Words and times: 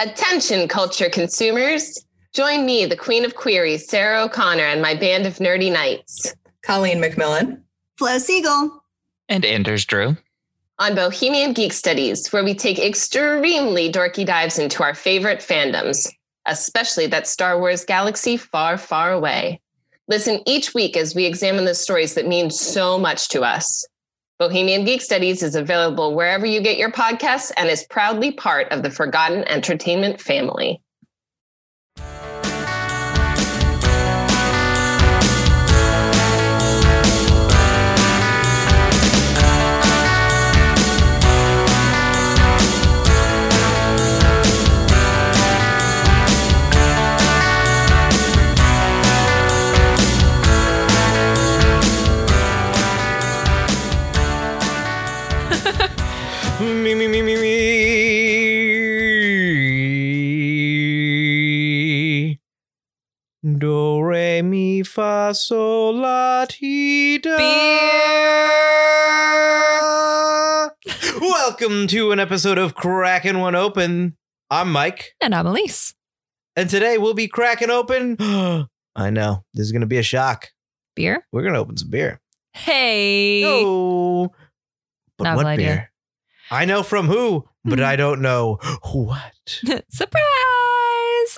Attention, 0.00 0.66
culture 0.66 1.10
consumers. 1.10 2.06
Join 2.32 2.64
me, 2.64 2.86
the 2.86 2.96
Queen 2.96 3.22
of 3.22 3.34
Queries, 3.34 3.86
Sarah 3.86 4.24
O'Connor, 4.24 4.62
and 4.62 4.80
my 4.80 4.94
band 4.94 5.26
of 5.26 5.36
nerdy 5.36 5.70
knights 5.70 6.34
Colleen 6.62 7.02
McMillan. 7.02 7.60
Flo 7.98 8.16
Siegel. 8.16 8.82
And 9.28 9.44
Anders 9.44 9.84
Drew. 9.84 10.16
on 10.78 10.94
Bohemian 10.94 11.52
Geek 11.52 11.74
Studies, 11.74 12.32
where 12.32 12.42
we 12.42 12.54
take 12.54 12.78
extremely 12.78 13.92
dorky 13.92 14.24
dives 14.24 14.58
into 14.58 14.82
our 14.82 14.94
favorite 14.94 15.40
fandoms, 15.40 16.10
especially 16.46 17.06
that 17.08 17.28
Star 17.28 17.58
Wars 17.60 17.84
galaxy 17.84 18.38
far, 18.38 18.78
far 18.78 19.12
away. 19.12 19.60
Listen 20.08 20.40
each 20.46 20.72
week 20.72 20.96
as 20.96 21.14
we 21.14 21.26
examine 21.26 21.66
the 21.66 21.74
stories 21.74 22.14
that 22.14 22.26
mean 22.26 22.50
so 22.50 22.98
much 22.98 23.28
to 23.28 23.42
us. 23.42 23.86
Bohemian 24.40 24.86
Geek 24.86 25.02
Studies 25.02 25.42
is 25.42 25.54
available 25.54 26.14
wherever 26.14 26.46
you 26.46 26.62
get 26.62 26.78
your 26.78 26.90
podcasts 26.90 27.52
and 27.58 27.68
is 27.68 27.84
proudly 27.90 28.32
part 28.32 28.72
of 28.72 28.82
the 28.82 28.90
Forgotten 28.90 29.44
Entertainment 29.44 30.18
family. 30.18 30.80
Mi, 65.30 65.34
fa, 65.34 65.34
sol, 65.34 65.94
la, 65.94 66.44
ti, 66.48 67.18
da. 67.18 67.36
Welcome 71.20 71.86
to 71.88 72.10
an 72.12 72.18
episode 72.20 72.58
of 72.58 72.74
Cracking 72.74 73.38
One 73.38 73.54
Open. 73.54 74.16
I'm 74.50 74.72
Mike, 74.72 75.14
And 75.20 75.32
I'm 75.34 75.46
Elise. 75.46 75.94
and 76.56 76.68
today 76.68 76.98
we'll 76.98 77.14
be 77.14 77.28
cracking 77.28 77.70
open. 77.70 78.16
I 78.96 79.10
know, 79.10 79.44
this 79.54 79.66
is 79.66 79.72
going 79.72 79.82
to 79.82 79.86
be 79.86 79.98
a 79.98 80.02
shock. 80.02 80.48
Beer? 80.96 81.24
We're 81.32 81.42
going 81.42 81.54
to 81.54 81.60
open 81.60 81.76
some 81.76 81.90
beer. 81.90 82.20
Hey. 82.52 83.44
Oh, 83.46 84.30
but 85.16 85.24
Novel 85.24 85.36
what 85.44 85.46
idea. 85.46 85.66
beer? 85.66 85.92
I 86.50 86.64
know 86.64 86.82
from 86.82 87.06
who, 87.06 87.44
but 87.64 87.78
Hmm. 87.78 87.84
I 87.84 87.94
don't 87.96 88.20
know 88.20 88.58
what. 88.92 89.32
Surprise! 89.90 90.24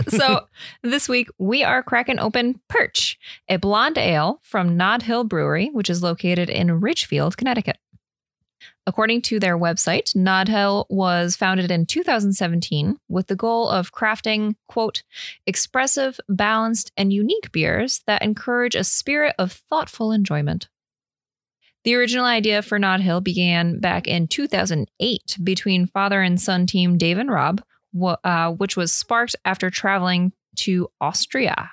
So 0.09 0.47
this 0.83 1.09
week 1.09 1.29
we 1.39 1.63
are 1.65 1.83
cracking 1.83 2.19
open 2.19 2.61
Perch, 2.69 3.19
a 3.49 3.57
blonde 3.57 3.99
ale 3.99 4.41
from 4.43 4.77
Nod 4.77 5.03
Hill 5.03 5.25
Brewery, 5.25 5.71
which 5.73 5.91
is 5.91 6.03
located 6.03 6.49
in 6.51 6.81
Ridgefield, 6.81 7.37
Connecticut. 7.37 7.79
According 8.85 9.23
to 9.23 9.39
their 9.39 9.57
website, 9.57 10.15
Nod 10.17 10.49
Hill 10.49 10.87
was 10.91 11.37
founded 11.37 11.71
in 11.71 11.87
2017 11.87 12.97
with 13.09 13.29
the 13.29 13.37
goal 13.37 13.69
of 13.69 13.93
crafting, 13.93 14.57
quote, 14.67 15.05
expressive, 15.47 16.19
balanced, 16.29 16.91
and 16.97 17.13
unique 17.13 17.53
beers 17.53 18.03
that 18.07 18.23
encourage 18.23 18.75
a 18.75 18.83
spirit 18.83 19.35
of 19.39 19.53
thoughtful 19.53 20.11
enjoyment. 20.11 20.69
The 21.85 21.95
original 21.95 22.27
idea 22.27 22.63
for 22.63 22.79
Nod 22.79 23.01
Hill 23.01 23.21
began 23.21 23.79
back 23.81 24.07
in 24.07 24.29
2008 24.29 25.39
between 25.43 25.87
father 25.87 26.23
and 26.23 26.41
son 26.41 26.67
team 26.67 26.97
Dave 26.97 27.19
and 27.19 27.31
Rob, 27.31 27.63
uh, 28.01 28.53
which 28.53 28.77
was 28.77 28.93
sparked 28.93 29.37
after 29.45 29.71
traveling 29.71 30.33
to 30.57 30.89
Austria. 31.01 31.71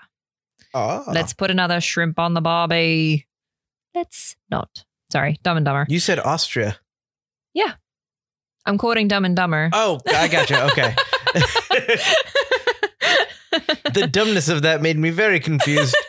Oh, 0.74 1.03
Let's 1.07 1.34
put 1.34 1.52
another 1.52 1.81
shrimp 1.81 2.19
on 2.19 2.34
the 2.34 2.41
barbie. 2.41 3.28
Let's 3.96 4.35
not. 4.50 4.85
Sorry, 5.12 5.40
Dumb 5.44 5.57
and 5.57 5.66
Dumber. 5.66 5.85
You 5.90 6.00
said 6.00 6.19
Austria. 6.19 6.78
Yeah. 7.53 7.74
I'm 8.66 8.78
quoting 8.78 9.07
Dumb 9.07 9.25
and 9.25 9.35
Dumber. 9.35 9.72
Oh, 9.74 10.00
I 10.07 10.28
gotcha. 10.28 10.66
Okay. 10.66 10.96
the 13.94 14.07
dumbness 14.12 14.50
of 14.50 14.62
that 14.62 14.81
made 14.81 14.97
me 14.97 15.09
very 15.09 15.40
confused. 15.40 15.96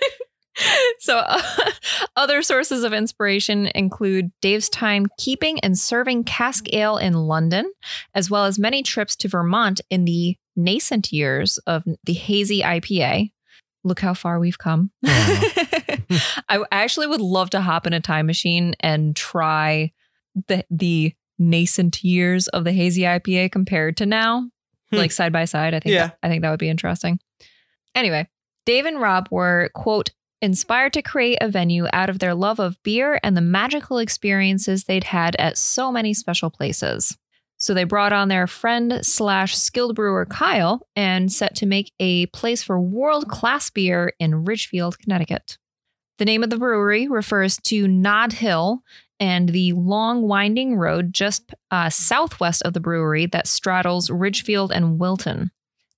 so, 0.98 1.18
uh, 1.18 1.40
other 2.16 2.42
sources 2.42 2.84
of 2.84 2.92
inspiration 2.92 3.66
include 3.74 4.30
Dave's 4.40 4.68
time 4.68 5.06
keeping 5.18 5.58
and 5.60 5.78
serving 5.78 6.24
cask 6.24 6.72
ale 6.72 6.96
in 6.98 7.14
London, 7.14 7.70
as 8.14 8.30
well 8.30 8.44
as 8.44 8.58
many 8.58 8.82
trips 8.82 9.16
to 9.16 9.28
Vermont 9.28 9.80
in 9.90 10.04
the 10.04 10.36
nascent 10.56 11.12
years 11.12 11.58
of 11.66 11.84
the 12.04 12.12
hazy 12.12 12.60
IPA. 12.62 13.32
Look 13.84 14.00
how 14.00 14.12
far 14.14 14.38
we've 14.38 14.58
come. 14.58 14.90
I 15.04 16.62
actually 16.70 17.06
would 17.06 17.20
love 17.20 17.50
to 17.50 17.60
hop 17.60 17.86
in 17.86 17.92
a 17.92 18.00
time 18.00 18.26
machine 18.26 18.74
and 18.80 19.14
try 19.16 19.92
the 20.48 20.64
the 20.70 21.14
nascent 21.38 22.04
years 22.04 22.48
of 22.48 22.64
the 22.64 22.72
hazy 22.72 23.02
IPA 23.02 23.50
compared 23.52 23.96
to 23.98 24.06
now, 24.06 24.48
Hmm. 24.90 24.96
like 24.96 25.12
side 25.12 25.32
by 25.32 25.44
side. 25.46 25.72
I 25.72 25.80
think 25.80 25.94
Yeah. 25.94 26.08
that, 26.08 26.18
I 26.22 26.28
think 26.28 26.42
that 26.42 26.50
would 26.50 26.58
be 26.60 26.68
interesting. 26.68 27.18
Anyway, 27.94 28.28
Dave 28.66 28.84
and 28.86 29.00
Rob 29.00 29.28
were 29.30 29.70
quote 29.74 30.10
inspired 30.42 30.92
to 30.94 31.02
create 31.02 31.38
a 31.40 31.48
venue 31.48 31.86
out 31.92 32.10
of 32.10 32.18
their 32.18 32.34
love 32.34 32.58
of 32.58 32.82
beer 32.82 33.20
and 33.22 33.36
the 33.36 33.42
magical 33.42 33.98
experiences 33.98 34.84
they'd 34.84 35.04
had 35.04 35.36
at 35.36 35.58
so 35.58 35.92
many 35.92 36.14
special 36.14 36.50
places. 36.50 37.16
So 37.58 37.74
they 37.74 37.84
brought 37.84 38.14
on 38.14 38.28
their 38.28 38.46
friend 38.46 39.04
slash 39.04 39.56
skilled 39.56 39.94
brewer 39.94 40.24
Kyle 40.24 40.86
and 40.96 41.30
set 41.30 41.54
to 41.56 41.66
make 41.66 41.92
a 42.00 42.26
place 42.26 42.62
for 42.62 42.80
world 42.80 43.28
class 43.28 43.68
beer 43.68 44.14
in 44.18 44.44
Ridgefield, 44.46 44.98
Connecticut. 44.98 45.58
The 46.18 46.24
name 46.24 46.42
of 46.42 46.50
the 46.50 46.58
brewery 46.58 47.06
refers 47.06 47.58
to 47.64 47.86
Nod 47.86 48.32
Hill 48.32 48.82
and 49.18 49.50
the 49.50 49.74
long 49.74 50.22
winding 50.22 50.76
road 50.76 51.12
just 51.12 51.54
uh, 51.70 51.90
southwest 51.90 52.62
of 52.62 52.72
the 52.72 52.80
brewery 52.80 53.26
that 53.26 53.46
straddles 53.46 54.08
Ridgefield 54.08 54.72
and 54.72 54.98
Wilton. 54.98 55.50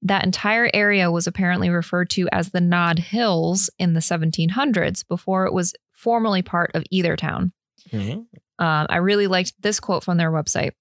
That 0.02 0.24
entire 0.24 0.68
area 0.74 1.10
was 1.10 1.26
apparently 1.26 1.70
referred 1.70 2.10
to 2.10 2.28
as 2.32 2.50
the 2.50 2.60
Nod 2.60 2.98
Hills 2.98 3.70
in 3.78 3.94
the 3.94 4.00
1700s 4.00 5.06
before 5.06 5.46
it 5.46 5.52
was 5.52 5.74
formally 5.92 6.42
part 6.42 6.72
of 6.74 6.84
either 6.90 7.16
town. 7.16 7.52
Mhm. 7.90 8.26
Um, 8.58 8.86
I 8.88 8.96
really 8.96 9.26
liked 9.26 9.54
this 9.60 9.80
quote 9.80 10.04
from 10.04 10.18
their 10.18 10.30
website. 10.30 10.72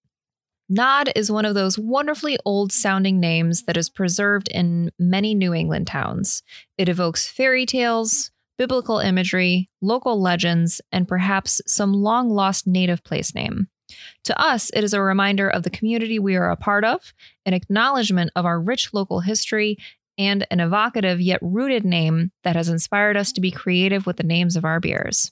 Nod 0.70 1.12
is 1.16 1.32
one 1.32 1.46
of 1.46 1.54
those 1.54 1.78
wonderfully 1.78 2.38
old 2.46 2.72
sounding 2.72 3.20
names 3.20 3.64
that 3.64 3.78
is 3.78 3.90
preserved 3.90 4.48
in 4.48 4.90
many 4.98 5.36
New 5.36 5.54
England 5.54 5.88
towns. 5.88 6.44
It 6.78 6.88
evokes 6.88 7.28
fairy 7.28 7.66
tales, 7.66 8.32
biblical 8.58 9.00
imagery, 9.00 9.70
local 9.82 10.22
legends, 10.22 10.82
and 10.92 11.08
perhaps 11.08 11.62
some 11.68 11.94
long 11.94 12.30
lost 12.30 12.68
native 12.68 13.04
place 13.04 13.36
name. 13.36 13.68
To 14.26 14.40
us, 14.40 14.72
it 14.74 14.84
is 14.84 14.94
a 14.94 15.02
reminder 15.02 15.50
of 15.50 15.64
the 15.64 15.70
community 15.70 16.20
we 16.20 16.36
are 16.36 16.50
a 16.50 16.56
part 16.56 16.84
of, 16.84 17.14
an 17.46 17.54
acknowledgement 17.54 18.32
of 18.36 18.46
our 18.46 18.60
rich 18.60 18.94
local 18.94 19.22
history, 19.22 19.78
and 20.18 20.46
an 20.52 20.60
evocative 20.60 21.22
yet 21.22 21.40
rooted 21.42 21.86
name 21.86 22.32
that 22.44 22.56
has 22.56 22.70
inspired 22.70 23.18
us 23.18 23.32
to 23.32 23.42
be 23.42 23.52
creative 23.52 24.06
with 24.06 24.18
the 24.18 24.24
names 24.24 24.56
of 24.56 24.66
our 24.66 24.80
beers. 24.80 25.32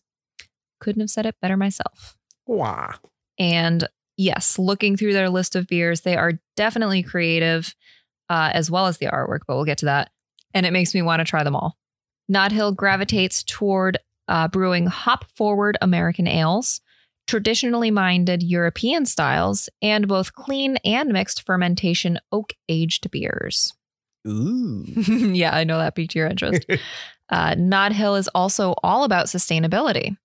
Couldn't 0.80 1.02
have 1.02 1.10
said 1.10 1.26
it 1.26 1.36
better 1.42 1.58
myself. 1.58 2.18
Wah. 2.48 2.94
And 3.38 3.88
yes, 4.18 4.58
looking 4.58 4.98
through 4.98 5.14
their 5.14 5.30
list 5.30 5.56
of 5.56 5.68
beers, 5.68 6.02
they 6.02 6.16
are 6.16 6.40
definitely 6.56 7.04
creative, 7.04 7.76
uh, 8.30 8.52
as 8.54 8.72
well 8.72 8.88
as 8.88 8.98
the 8.98 9.08
artwork, 9.08 9.42
but 9.48 9.56
we'll 9.56 9.66
get 9.66 9.78
to 9.80 9.86
that. 9.86 10.12
And 10.54 10.66
it 10.66 10.74
makes 10.74 10.96
me 10.96 11.02
want 11.02 11.20
to 11.20 11.26
try 11.26 11.44
them 11.44 11.56
all. 11.56 11.78
Nod 12.28 12.52
Hill 12.52 12.72
gravitates 12.72 13.44
toward 13.44 13.98
uh, 14.28 14.48
brewing 14.48 14.86
hop 14.86 15.26
forward 15.36 15.78
American 15.82 16.28
ales, 16.28 16.82
traditionally 17.30 17.92
minded 17.92 18.42
European 18.42 19.06
styles, 19.06 19.70
and 19.84 20.08
both 20.08 20.34
clean 20.34 20.78
and 20.78 21.14
mixed 21.14 21.46
fermentation 21.46 22.18
oak 22.32 22.54
aged 22.68 23.10
beers. 23.12 23.72
Ooh. 24.28 24.84
yeah, 25.08 25.56
I 25.56 25.64
know 25.64 25.78
that 25.78 25.96
piqued 25.96 26.16
your 26.16 26.26
interest. 26.26 26.66
uh, 27.30 27.56
Nod 27.56 27.94
Hill 27.94 28.16
is 28.16 28.28
also 28.30 28.74
all 28.82 29.04
about 29.04 29.28
sustainability. 29.28 30.18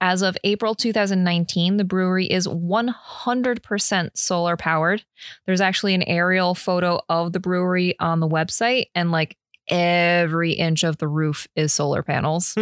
As 0.00 0.22
of 0.22 0.36
April 0.42 0.74
2019, 0.74 1.76
the 1.76 1.84
brewery 1.84 2.26
is 2.26 2.48
100% 2.48 4.10
solar 4.14 4.56
powered. 4.56 5.04
There's 5.46 5.60
actually 5.60 5.94
an 5.94 6.02
aerial 6.02 6.56
photo 6.56 7.00
of 7.08 7.32
the 7.32 7.40
brewery 7.40 7.94
on 8.00 8.18
the 8.18 8.28
website, 8.28 8.86
and 8.96 9.12
like 9.12 9.36
every 9.68 10.52
inch 10.52 10.82
of 10.82 10.98
the 10.98 11.06
roof 11.06 11.46
is 11.54 11.72
solar 11.72 12.02
panels. 12.02 12.56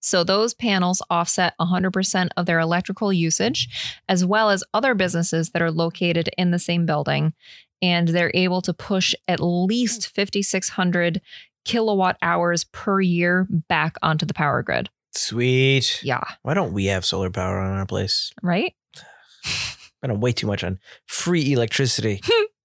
So 0.00 0.24
those 0.24 0.54
panels 0.54 1.02
offset 1.10 1.54
100% 1.60 2.28
of 2.36 2.46
their 2.46 2.60
electrical 2.60 3.12
usage, 3.12 3.68
as 4.08 4.24
well 4.24 4.50
as 4.50 4.64
other 4.72 4.94
businesses 4.94 5.50
that 5.50 5.62
are 5.62 5.70
located 5.70 6.30
in 6.38 6.50
the 6.50 6.58
same 6.58 6.86
building. 6.86 7.32
And 7.80 8.08
they're 8.08 8.32
able 8.34 8.60
to 8.62 8.74
push 8.74 9.14
at 9.28 9.40
least 9.40 10.14
5,600 10.14 11.20
kilowatt 11.64 12.16
hours 12.22 12.64
per 12.64 13.00
year 13.00 13.46
back 13.50 13.96
onto 14.02 14.26
the 14.26 14.34
power 14.34 14.62
grid. 14.62 14.88
Sweet. 15.12 16.02
Yeah. 16.02 16.22
Why 16.42 16.54
don't 16.54 16.72
we 16.72 16.86
have 16.86 17.04
solar 17.04 17.30
power 17.30 17.58
on 17.58 17.76
our 17.76 17.86
place? 17.86 18.32
Right? 18.42 18.74
Spending 19.42 20.20
way 20.20 20.32
too 20.32 20.46
much 20.46 20.64
on 20.64 20.78
free 21.06 21.52
electricity. 21.52 22.20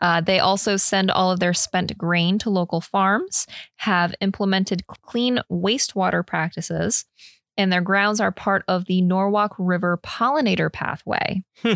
Uh, 0.00 0.20
they 0.20 0.38
also 0.38 0.76
send 0.76 1.10
all 1.10 1.30
of 1.30 1.40
their 1.40 1.54
spent 1.54 1.96
grain 1.98 2.38
to 2.38 2.50
local 2.50 2.80
farms, 2.80 3.46
have 3.76 4.14
implemented 4.20 4.86
clean 4.86 5.40
wastewater 5.50 6.26
practices, 6.26 7.04
and 7.56 7.72
their 7.72 7.80
grounds 7.80 8.20
are 8.20 8.32
part 8.32 8.64
of 8.68 8.84
the 8.86 9.02
Norwalk 9.02 9.54
River 9.58 9.98
Pollinator 10.02 10.72
Pathway. 10.72 11.42
Hmm. 11.62 11.72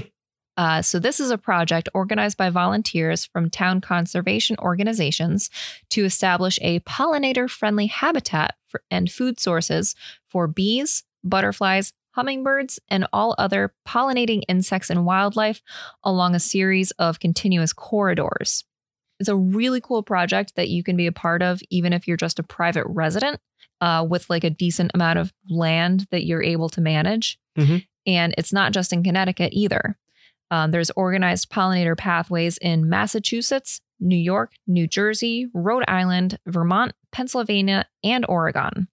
Uh, 0.56 0.82
so, 0.82 0.98
this 0.98 1.18
is 1.18 1.30
a 1.30 1.38
project 1.38 1.88
organized 1.94 2.36
by 2.36 2.50
volunteers 2.50 3.24
from 3.24 3.48
town 3.48 3.80
conservation 3.80 4.54
organizations 4.58 5.48
to 5.88 6.04
establish 6.04 6.58
a 6.60 6.80
pollinator 6.80 7.48
friendly 7.48 7.86
habitat 7.86 8.54
for, 8.68 8.82
and 8.90 9.10
food 9.10 9.40
sources 9.40 9.94
for 10.28 10.46
bees, 10.46 11.04
butterflies, 11.24 11.94
hummingbirds, 12.12 12.78
and 12.88 13.06
all 13.12 13.34
other 13.38 13.74
pollinating 13.86 14.42
insects 14.48 14.90
and 14.90 15.04
wildlife 15.04 15.62
along 16.04 16.34
a 16.34 16.40
series 16.40 16.90
of 16.92 17.20
continuous 17.20 17.72
corridors. 17.72 18.64
It's 19.20 19.28
a 19.28 19.36
really 19.36 19.80
cool 19.80 20.02
project 20.02 20.54
that 20.56 20.68
you 20.68 20.82
can 20.82 20.96
be 20.96 21.06
a 21.06 21.12
part 21.12 21.42
of, 21.42 21.60
even 21.70 21.92
if 21.92 22.08
you're 22.08 22.16
just 22.16 22.38
a 22.38 22.42
private 22.42 22.86
resident 22.88 23.40
uh, 23.80 24.06
with 24.08 24.28
like 24.30 24.44
a 24.44 24.50
decent 24.50 24.90
amount 24.94 25.18
of 25.18 25.32
land 25.48 26.06
that 26.10 26.24
you're 26.24 26.42
able 26.42 26.68
to 26.70 26.80
manage. 26.80 27.38
Mhm. 27.58 27.86
And 28.06 28.34
it's 28.36 28.52
not 28.52 28.72
just 28.72 28.92
in 28.92 29.02
Connecticut 29.04 29.52
either. 29.52 29.96
Um, 30.50 30.70
there's 30.70 30.90
organized 30.90 31.50
pollinator 31.50 31.96
pathways 31.96 32.58
in 32.58 32.88
Massachusetts, 32.88 33.80
New 34.00 34.16
York, 34.16 34.52
New 34.66 34.86
Jersey, 34.86 35.46
Rhode 35.54 35.84
Island, 35.88 36.38
Vermont, 36.46 36.92
Pennsylvania, 37.12 37.86
and 38.02 38.26
Oregon. 38.28 38.88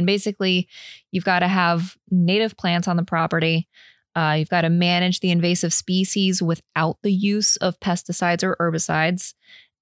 And 0.00 0.06
basically, 0.06 0.66
you've 1.12 1.26
got 1.26 1.40
to 1.40 1.46
have 1.46 1.94
native 2.10 2.56
plants 2.56 2.88
on 2.88 2.96
the 2.96 3.04
property. 3.04 3.68
Uh, 4.16 4.36
you've 4.38 4.48
got 4.48 4.62
to 4.62 4.70
manage 4.70 5.20
the 5.20 5.30
invasive 5.30 5.74
species 5.74 6.40
without 6.40 6.96
the 7.02 7.12
use 7.12 7.56
of 7.56 7.78
pesticides 7.80 8.42
or 8.42 8.56
herbicides. 8.58 9.34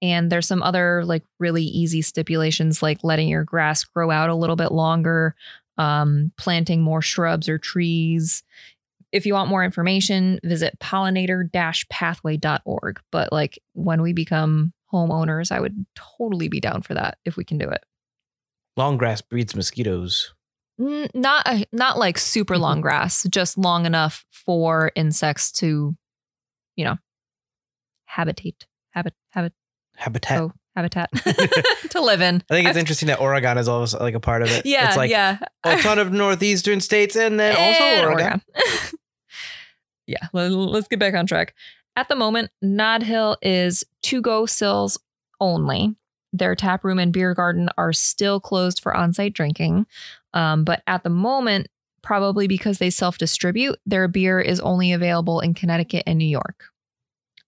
And 0.02 0.28
there's 0.28 0.48
some 0.48 0.60
other 0.60 1.04
like 1.04 1.22
really 1.38 1.62
easy 1.62 2.02
stipulations, 2.02 2.82
like 2.82 3.04
letting 3.04 3.28
your 3.28 3.44
grass 3.44 3.84
grow 3.84 4.10
out 4.10 4.28
a 4.28 4.34
little 4.34 4.56
bit 4.56 4.72
longer, 4.72 5.36
um, 5.76 6.32
planting 6.36 6.82
more 6.82 7.00
shrubs 7.00 7.48
or 7.48 7.56
trees. 7.56 8.42
If 9.12 9.24
you 9.24 9.34
want 9.34 9.50
more 9.50 9.62
information, 9.62 10.40
visit 10.42 10.80
pollinator 10.80 11.48
pathway.org. 11.88 13.00
But 13.12 13.32
like 13.32 13.60
when 13.74 14.02
we 14.02 14.12
become 14.12 14.72
homeowners, 14.92 15.52
I 15.52 15.60
would 15.60 15.86
totally 15.94 16.48
be 16.48 16.58
down 16.58 16.82
for 16.82 16.94
that 16.94 17.18
if 17.24 17.36
we 17.36 17.44
can 17.44 17.56
do 17.56 17.68
it. 17.68 17.84
Long 18.78 18.96
grass 18.96 19.20
breeds 19.20 19.56
mosquitoes. 19.56 20.34
Not 20.78 21.48
a, 21.48 21.66
not 21.72 21.98
like 21.98 22.16
super 22.16 22.54
mm-hmm. 22.54 22.62
long 22.62 22.80
grass, 22.80 23.26
just 23.28 23.58
long 23.58 23.86
enough 23.86 24.24
for 24.30 24.92
insects 24.94 25.50
to, 25.54 25.96
you 26.76 26.84
know, 26.84 26.96
habitate, 28.04 28.66
habit, 28.90 29.14
habit, 29.30 29.52
Habitat. 29.96 30.40
oh, 30.40 30.52
habitat 30.76 31.10
to 31.90 32.00
live 32.00 32.20
in. 32.20 32.36
I 32.48 32.54
think 32.54 32.68
it's 32.68 32.78
interesting 32.78 33.08
that 33.08 33.18
Oregon 33.18 33.58
is 33.58 33.66
also 33.66 33.98
like 33.98 34.14
a 34.14 34.20
part 34.20 34.42
of 34.42 34.50
it. 34.52 34.64
Yeah, 34.64 34.86
It's 34.86 34.96
like 34.96 35.10
yeah. 35.10 35.38
a 35.64 35.76
ton 35.78 35.98
of 35.98 36.12
northeastern 36.12 36.80
states 36.80 37.16
and 37.16 37.40
then 37.40 37.56
also 37.56 37.82
And 37.82 38.06
Oregon. 38.06 38.42
yeah, 40.06 40.28
let- 40.32 40.52
let's 40.52 40.86
get 40.86 41.00
back 41.00 41.14
on 41.14 41.26
track. 41.26 41.52
At 41.96 42.08
the 42.08 42.14
moment, 42.14 42.52
Nod 42.62 43.02
Hill 43.02 43.38
is 43.42 43.82
to 44.04 44.22
go 44.22 44.46
sills 44.46 45.00
only. 45.40 45.96
Their 46.32 46.54
tap 46.54 46.84
room 46.84 46.98
and 46.98 47.12
beer 47.12 47.34
garden 47.34 47.68
are 47.78 47.92
still 47.92 48.40
closed 48.40 48.80
for 48.80 48.96
on 48.96 49.12
site 49.12 49.32
drinking. 49.32 49.86
Um, 50.34 50.64
but 50.64 50.82
at 50.86 51.02
the 51.02 51.10
moment, 51.10 51.68
probably 52.02 52.46
because 52.46 52.78
they 52.78 52.90
self 52.90 53.18
distribute, 53.18 53.78
their 53.86 54.08
beer 54.08 54.40
is 54.40 54.60
only 54.60 54.92
available 54.92 55.40
in 55.40 55.54
Connecticut 55.54 56.04
and 56.06 56.18
New 56.18 56.28
York. 56.28 56.64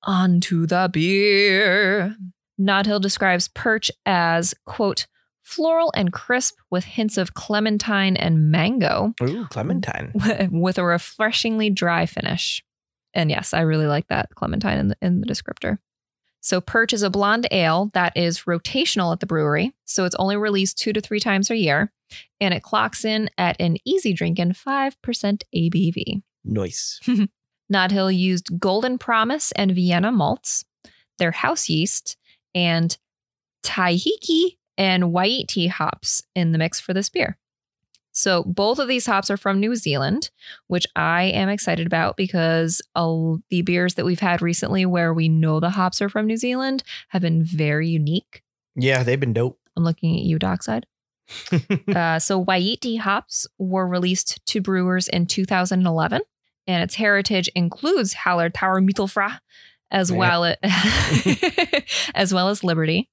On 0.03 0.41
to 0.41 0.67
the 0.67 0.89
beer. 0.93 2.17
Nod 2.57 2.87
Hill 2.87 3.01
describes 3.01 3.49
Perch 3.49 3.91
as, 4.05 4.55
quote, 4.67 5.07
floral 5.43 5.91
and 5.97 6.13
crisp 6.13 6.59
with 6.71 6.85
hints 6.85 7.19
of 7.19 7.35
clementine 7.35 8.17
and 8.17 8.51
mango 8.51 9.15
Ooh, 9.23 9.47
Clementine. 9.47 10.13
with 10.53 10.79
a 10.79 10.85
refreshingly 10.85 11.71
dry 11.71 12.07
finish. 12.07 12.63
And 13.15 13.31
yes, 13.31 13.53
I 13.53 13.63
really 13.63 13.87
like 13.87 14.07
that 14.09 14.29
clementine 14.35 14.79
in 14.79 14.89
the, 14.89 14.97
in 15.03 15.21
the 15.21 15.27
descriptor. 15.27 15.79
So 16.41 16.61
Perch 16.61 16.93
is 16.93 17.03
a 17.03 17.11
blonde 17.11 17.47
ale 17.51 17.91
that 17.95 18.17
is 18.17 18.43
rotational 18.43 19.13
at 19.13 19.21
the 19.21 19.27
brewery. 19.27 19.75
So 19.85 20.05
it's 20.05 20.17
only 20.17 20.37
released 20.37 20.79
two 20.79 20.93
to 20.93 21.01
three 21.01 21.21
times 21.21 21.51
a 21.51 21.57
year. 21.57 21.93
And 22.41 22.53
it 22.55 22.63
clocks 22.63 23.05
in 23.05 23.31
at 23.39 23.57
an 23.61 23.77
easy 23.85 24.13
drinking 24.13 24.53
5% 24.53 24.95
ABV. 25.55 26.23
Nice. 26.45 27.01
Nod 27.69 27.93
Hill 27.93 28.11
used 28.11 28.59
Golden 28.59 28.99
Promise 28.99 29.53
and 29.53 29.73
Vienna 29.73 30.11
malts, 30.11 30.65
their 31.19 31.31
house 31.31 31.69
yeast, 31.69 32.17
and 32.55 32.97
Taiheke 33.63 34.57
and 34.77 35.05
Waiti 35.05 35.69
hops 35.69 36.23
in 36.35 36.53
the 36.53 36.59
mix 36.59 36.81
for 36.81 36.95
this 36.95 37.09
beer. 37.09 37.39
So 38.13 38.43
both 38.45 38.79
of 38.79 38.89
these 38.89 39.07
hops 39.07 39.31
are 39.31 39.37
from 39.37 39.61
New 39.61 39.77
Zealand, 39.77 40.31
which 40.67 40.87
I 40.97 41.25
am 41.25 41.49
excited 41.49 41.87
about 41.87 42.17
because 42.17 42.83
uh, 42.97 43.37
the 43.51 43.63
beers 43.63 43.95
that 43.95 44.05
we've 44.05 44.21
had 44.21 44.43
recently 44.43 44.85
where 44.87 45.15
we 45.15 45.29
know 45.29 45.61
the 45.61 45.71
hops 45.71 46.03
are 46.03 46.09
from 46.09 46.27
New 46.27 46.37
Zealand 46.37 46.83
have 47.09 47.23
been 47.23 47.45
very 47.45 47.89
unique. 47.89 48.43
Yeah, 48.77 49.03
they've 49.03 49.19
been 49.21 49.33
dope. 49.33 49.59
I'm 49.77 49.85
looking 49.85 50.17
at 50.17 50.23
you, 50.23 50.39
Dockside. 50.39 50.87
Uh, 51.95 52.19
so 52.19 52.45
Waiti 52.45 52.99
hops 52.99 53.47
were 53.59 53.87
released 53.87 54.45
to 54.47 54.61
brewers 54.61 55.07
in 55.09 55.27
2011, 55.27 56.23
and 56.67 56.83
its 56.83 56.95
heritage 56.97 57.49
includes 57.55 58.15
Hallertau 58.15 58.85
Mittelfrüh, 58.85 59.39
as 59.93 60.11
Yeah. 60.11 60.17
well 60.17 60.45
as 62.15 62.35
well 62.35 62.49
as 62.49 62.65
Liberty. 62.65 63.09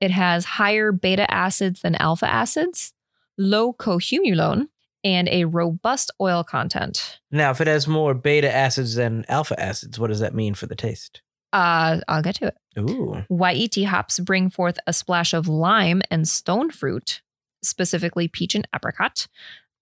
It 0.00 0.10
has 0.12 0.44
higher 0.44 0.92
beta 0.92 1.28
acids 1.32 1.80
than 1.80 1.96
alpha 1.96 2.28
acids, 2.28 2.92
low 3.38 3.72
cohumulone, 3.72 4.66
and 5.04 5.28
a 5.28 5.44
robust 5.44 6.10
oil 6.20 6.42
content. 6.42 7.20
now, 7.30 7.50
if 7.52 7.60
it 7.60 7.68
has 7.68 7.86
more 7.86 8.12
beta 8.14 8.52
acids 8.52 8.96
than 8.96 9.24
alpha 9.28 9.58
acids, 9.58 9.98
what 9.98 10.08
does 10.08 10.20
that 10.20 10.34
mean 10.34 10.54
for 10.54 10.66
the 10.66 10.74
taste? 10.74 11.22
Uh, 11.52 12.00
I'll 12.08 12.20
get 12.20 12.34
to 12.36 12.48
it. 12.48 12.56
Ooh. 12.78 13.24
Waiti 13.30 13.86
hops 13.86 14.18
bring 14.18 14.50
forth 14.50 14.78
a 14.86 14.92
splash 14.92 15.32
of 15.32 15.48
lime 15.48 16.02
and 16.10 16.28
stone 16.28 16.70
fruit, 16.70 17.22
specifically 17.62 18.28
peach 18.28 18.54
and 18.54 18.66
apricot. 18.74 19.26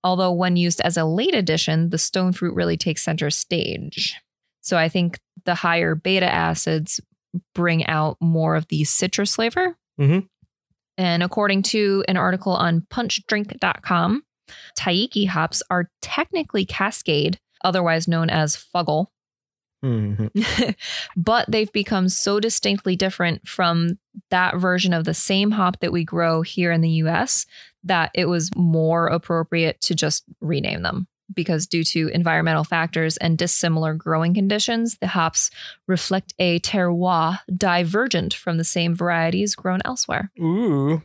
Although, 0.04 0.32
when 0.32 0.56
used 0.56 0.80
as 0.82 0.96
a 0.96 1.04
late 1.04 1.34
addition, 1.34 1.90
the 1.90 1.98
stone 1.98 2.32
fruit 2.32 2.54
really 2.54 2.76
takes 2.76 3.02
center 3.02 3.30
stage. 3.30 4.14
So, 4.60 4.76
I 4.76 4.88
think 4.88 5.18
the 5.44 5.54
higher 5.56 5.94
beta 5.94 6.32
acids 6.32 7.00
bring 7.54 7.84
out 7.86 8.16
more 8.20 8.54
of 8.54 8.68
the 8.68 8.84
citrus 8.84 9.34
flavor. 9.34 9.76
Mhm. 9.98 10.28
And 10.98 11.22
according 11.22 11.62
to 11.64 12.04
an 12.08 12.16
article 12.16 12.52
on 12.52 12.86
punchdrink.com, 12.90 14.22
Taiheke 14.78 15.28
hops 15.28 15.62
are 15.70 15.90
technically 16.00 16.64
Cascade, 16.64 17.38
otherwise 17.62 18.06
known 18.08 18.30
as 18.30 18.56
Fuggle, 18.56 19.06
Mhm. 19.84 20.74
but 21.16 21.50
they've 21.50 21.72
become 21.72 22.08
so 22.08 22.40
distinctly 22.40 22.96
different 22.96 23.46
from 23.46 23.98
that 24.30 24.56
version 24.56 24.92
of 24.92 25.04
the 25.04 25.14
same 25.14 25.50
hop 25.52 25.80
that 25.80 25.92
we 25.92 26.04
grow 26.04 26.42
here 26.42 26.72
in 26.72 26.80
the 26.80 26.90
US 26.90 27.46
that 27.84 28.10
it 28.14 28.26
was 28.26 28.50
more 28.56 29.06
appropriate 29.06 29.80
to 29.82 29.94
just 29.94 30.24
rename 30.40 30.82
them. 30.82 31.06
Because 31.34 31.66
due 31.66 31.84
to 31.84 32.08
environmental 32.08 32.64
factors 32.64 33.16
and 33.16 33.36
dissimilar 33.36 33.94
growing 33.94 34.32
conditions, 34.34 34.96
the 34.98 35.08
hops 35.08 35.50
reflect 35.86 36.34
a 36.38 36.60
terroir 36.60 37.40
divergent 37.54 38.32
from 38.32 38.58
the 38.58 38.64
same 38.64 38.94
varieties 38.94 39.54
grown 39.54 39.80
elsewhere. 39.84 40.30
Ooh. 40.40 41.02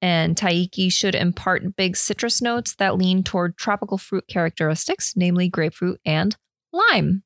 And 0.00 0.34
Taiheke 0.34 0.92
should 0.92 1.14
impart 1.14 1.76
big 1.76 1.96
citrus 1.96 2.42
notes 2.42 2.74
that 2.76 2.96
lean 2.96 3.22
toward 3.22 3.56
tropical 3.56 3.98
fruit 3.98 4.26
characteristics, 4.28 5.14
namely 5.16 5.48
grapefruit 5.48 6.00
and 6.04 6.36
lime. 6.72 7.22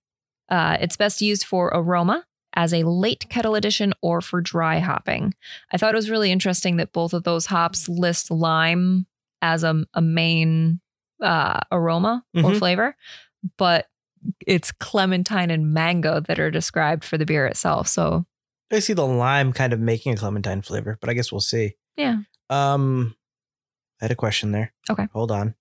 Uh, 0.49 0.77
it's 0.81 0.97
best 0.97 1.23
used 1.23 1.45
for 1.45 1.69
aroma 1.69 2.25
as 2.55 2.73
a 2.73 2.85
late 2.85 3.27
kettle 3.29 3.55
addition 3.55 3.93
or 4.03 4.21
for 4.21 4.41
dry 4.41 4.79
hopping. 4.79 5.35
I 5.73 5.77
thought 5.77 5.95
it 5.95 5.97
was 5.97 6.11
really 6.11 6.33
interesting 6.33 6.77
that 6.77 6.93
both 6.93 7.13
of 7.13 7.25
those 7.25 7.47
hops 7.47 7.89
list 7.89 8.31
lime 8.31 9.07
as 9.43 9.63
a, 9.63 9.85
a 9.95 10.03
main 10.03 10.81
uh, 11.21 11.61
aroma 11.73 12.25
or 12.35 12.43
Mhm. 12.43 12.59
flavor, 12.59 12.97
but 13.59 13.87
it's 14.47 14.73
clementine 14.73 15.51
and 15.51 15.73
mango 15.73 16.21
that 16.21 16.39
are 16.39 16.51
described 16.51 17.05
for 17.05 17.17
the 17.19 17.27
beer 17.27 17.47
itself. 17.47 17.87
So 17.89 18.27
I 18.73 18.81
see 18.81 18.93
the 18.93 19.07
lime 19.07 19.53
kind 19.53 19.73
of 19.73 19.79
making 19.81 20.13
a 20.13 20.17
clementine 20.17 20.63
flavor, 20.63 20.99
but 21.01 21.09
I 21.09 21.15
guess 21.15 21.31
we'll 21.31 21.41
see. 21.41 21.77
Yeah. 21.97 22.19
Um, 22.51 23.15
I 24.01 24.05
had 24.05 24.11
a 24.11 24.17
question 24.17 24.53
there. 24.53 24.73
Okay. 24.91 25.07
Hold 25.13 25.31
on. 25.31 25.55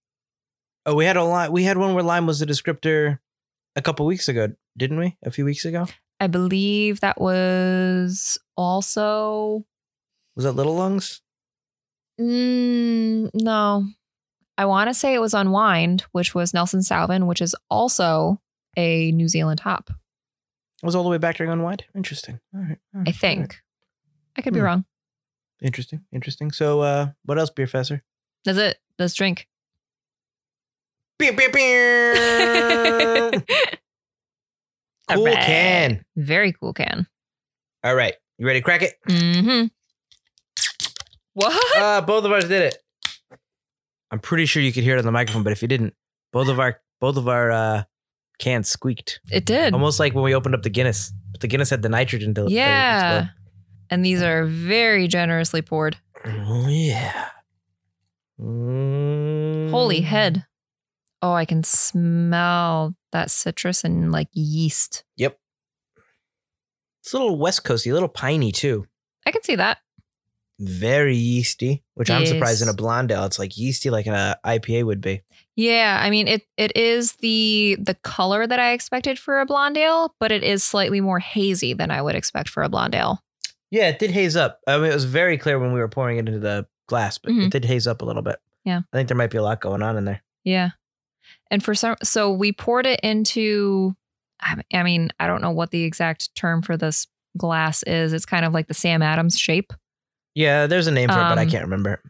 Oh, 0.85 0.95
we 0.95 1.05
had 1.05 1.15
a 1.17 1.23
lime. 1.23 1.51
We 1.51 1.63
had 1.63 1.77
one 1.77 1.93
where 1.93 2.03
lime 2.03 2.25
was 2.27 2.41
a 2.41 2.45
descriptor 2.45 3.19
a 3.75 3.81
couple 3.81 4.05
weeks 4.05 4.27
ago, 4.27 4.49
didn't 4.77 4.97
we? 4.99 5.17
A 5.23 5.31
few 5.31 5.45
weeks 5.45 5.65
ago. 5.65 5.87
I 6.19 6.27
believe 6.27 7.01
that 7.01 7.19
was 7.21 8.37
also 8.57 9.65
Was 10.35 10.43
that 10.45 10.53
Little 10.53 10.75
Lungs? 10.75 11.21
mm, 12.19 13.29
no. 13.33 13.85
I 14.57 14.65
want 14.65 14.89
to 14.89 14.93
say 14.93 15.13
it 15.13 15.19
was 15.21 15.33
Unwind, 15.33 16.01
which 16.11 16.33
was 16.33 16.53
Nelson 16.53 16.79
Sauvin, 16.81 17.27
which 17.27 17.41
is 17.41 17.55
also 17.69 18.39
a 18.77 19.11
New 19.11 19.27
Zealand 19.27 19.59
hop. 19.61 19.89
It 19.89 20.85
was 20.85 20.95
all 20.95 21.03
the 21.03 21.09
way 21.09 21.17
back 21.17 21.37
during 21.37 21.51
Unwind. 21.51 21.85
Interesting. 21.95 22.39
All 22.53 22.61
right. 22.61 22.69
all 22.69 22.75
right, 22.75 22.77
I 22.77 22.97
all 22.99 23.03
right. 23.05 23.15
think. 23.15 23.61
I 24.37 24.41
could 24.41 24.53
be 24.53 24.59
Hmm. 24.59 24.65
wrong. 24.65 24.85
Interesting. 25.61 26.05
Interesting. 26.11 26.51
So, 26.51 26.81
uh, 26.81 27.07
what 27.23 27.39
else, 27.39 27.49
Beer 27.49 27.65
Professor? 27.65 28.03
That's 28.43 28.57
it. 28.57 28.77
Let's 28.99 29.13
drink. 29.13 29.47
Beer, 31.17 31.33
beer, 31.33 31.49
beer. 31.51 33.31
Cool 35.07 35.25
right. 35.25 35.37
can. 35.45 36.03
Very 36.15 36.51
cool 36.51 36.73
can. 36.73 37.05
All 37.83 37.93
right. 37.93 38.15
You 38.39 38.47
ready 38.47 38.59
to 38.59 38.63
crack 38.63 38.81
it? 38.81 38.93
Mm-hmm. 39.07 39.67
What? 41.33 41.77
Uh, 41.77 42.01
both 42.01 42.25
of 42.25 42.31
us 42.31 42.45
did 42.47 42.63
it. 42.63 42.77
I'm 44.11 44.19
pretty 44.19 44.45
sure 44.45 44.61
you 44.61 44.71
could 44.71 44.83
hear 44.83 44.95
it 44.95 44.99
on 44.99 45.05
the 45.05 45.11
microphone, 45.11 45.43
but 45.43 45.51
if 45.51 45.61
you 45.61 45.67
didn't, 45.67 45.93
both 46.31 46.47
of 46.47 46.59
our 46.59 46.79
both 47.01 47.17
of 47.17 47.27
our 47.27 47.51
uh, 47.51 47.83
cans 48.39 48.69
squeaked, 48.69 49.19
It 49.31 49.45
did. 49.45 49.73
almost 49.73 49.99
like 49.99 50.13
when 50.13 50.23
we 50.23 50.33
opened 50.35 50.55
up 50.55 50.63
the 50.63 50.69
Guinness. 50.69 51.11
But 51.31 51.41
the 51.41 51.47
Guinness 51.47 51.69
had 51.69 51.81
the 51.81 51.89
nitrogen 51.89 52.33
to 52.35 52.45
yeah. 52.49 53.27
And 53.89 54.03
these 54.05 54.21
are 54.21 54.45
very 54.45 55.07
generously 55.07 55.61
poured. 55.61 55.97
Oh 56.25 56.67
yeah. 56.67 57.29
Mm. 58.39 59.69
Holy 59.71 60.01
head. 60.01 60.45
Oh, 61.21 61.33
I 61.33 61.45
can 61.45 61.63
smell 61.63 62.95
that 63.11 63.31
citrus 63.31 63.83
and 63.83 64.11
like 64.11 64.27
yeast. 64.33 65.03
Yep. 65.17 65.37
It's 67.01 67.13
a 67.13 67.17
little 67.17 67.37
West 67.37 67.63
Coasty, 67.63 67.91
a 67.91 67.93
little 67.93 68.09
piney 68.09 68.51
too. 68.51 68.85
I 69.25 69.31
can 69.31 69.43
see 69.43 69.55
that. 69.55 69.79
Very 70.59 71.15
yeasty, 71.15 71.83
which 71.95 72.09
I'm 72.09 72.25
surprised 72.25 72.61
in 72.61 72.67
a 72.69 72.71
Yes. 72.71 72.75
blonde 72.77 73.11
ale. 73.11 73.25
It's 73.25 73.37
like 73.39 73.57
yeasty 73.57 73.89
like 73.89 74.07
an 74.07 74.35
IPA 74.45 74.83
would 74.85 75.01
be. 75.01 75.21
Yeah, 75.57 75.99
I 76.01 76.09
mean 76.09 76.27
it 76.27 76.43
it 76.57 76.75
is 76.77 77.13
the 77.17 77.77
the 77.79 77.95
color 77.95 78.47
that 78.47 78.59
I 78.59 78.71
expected 78.71 79.19
for 79.19 79.39
a 79.41 79.45
blonde 79.45 79.77
ale, 79.77 80.15
but 80.19 80.31
it 80.31 80.43
is 80.43 80.63
slightly 80.63 81.01
more 81.01 81.19
hazy 81.19 81.73
than 81.73 81.91
I 81.91 82.01
would 82.01 82.15
expect 82.15 82.47
for 82.49 82.63
a 82.63 82.69
blonde 82.69 82.95
ale. 82.95 83.21
Yeah, 83.71 83.89
it 83.89 83.99
did 83.99 84.11
haze 84.11 84.35
up. 84.37 84.59
I 84.67 84.77
mean, 84.77 84.91
it 84.91 84.93
was 84.93 85.03
very 85.05 85.37
clear 85.37 85.59
when 85.59 85.73
we 85.73 85.79
were 85.79 85.87
pouring 85.89 86.17
it 86.17 86.27
into 86.27 86.39
the 86.39 86.65
glass, 86.87 87.17
but 87.17 87.31
Mhm. 87.33 87.47
it 87.47 87.51
did 87.51 87.65
haze 87.65 87.87
up 87.87 88.01
a 88.01 88.05
little 88.05 88.21
bit. 88.21 88.37
Yeah. 88.63 88.81
I 88.93 88.97
think 88.97 89.07
there 89.09 89.17
might 89.17 89.31
be 89.31 89.37
a 89.37 89.43
lot 89.43 89.59
going 89.61 89.81
on 89.81 89.97
in 89.97 90.05
there. 90.05 90.21
Yeah. 90.43 90.71
And 91.51 91.63
for 91.63 91.75
some 91.75 91.95
so 92.03 92.31
we 92.31 92.51
poured 92.53 92.85
it 92.85 92.99
into 93.01 93.95
I 94.71 94.83
mean, 94.83 95.09
I 95.19 95.27
don't 95.27 95.41
know 95.41 95.51
what 95.51 95.71
the 95.71 95.83
exact 95.83 96.33
term 96.35 96.61
for 96.61 96.77
this 96.77 97.07
glass 97.37 97.83
is. 97.83 98.13
It's 98.13 98.25
kind 98.25 98.45
of 98.45 98.53
like 98.53 98.67
the 98.67 98.73
Sam 98.73 99.01
Adams 99.01 99.37
shape. 99.39 99.73
Yeah, 100.35 100.67
there's 100.67 100.87
a 100.87 100.91
name 100.91 101.09
for 101.09 101.15
it, 101.15 101.29
but 101.29 101.39
I 101.39 101.43
Um, 101.43 101.49
can't 101.49 101.63
remember. 101.63 102.01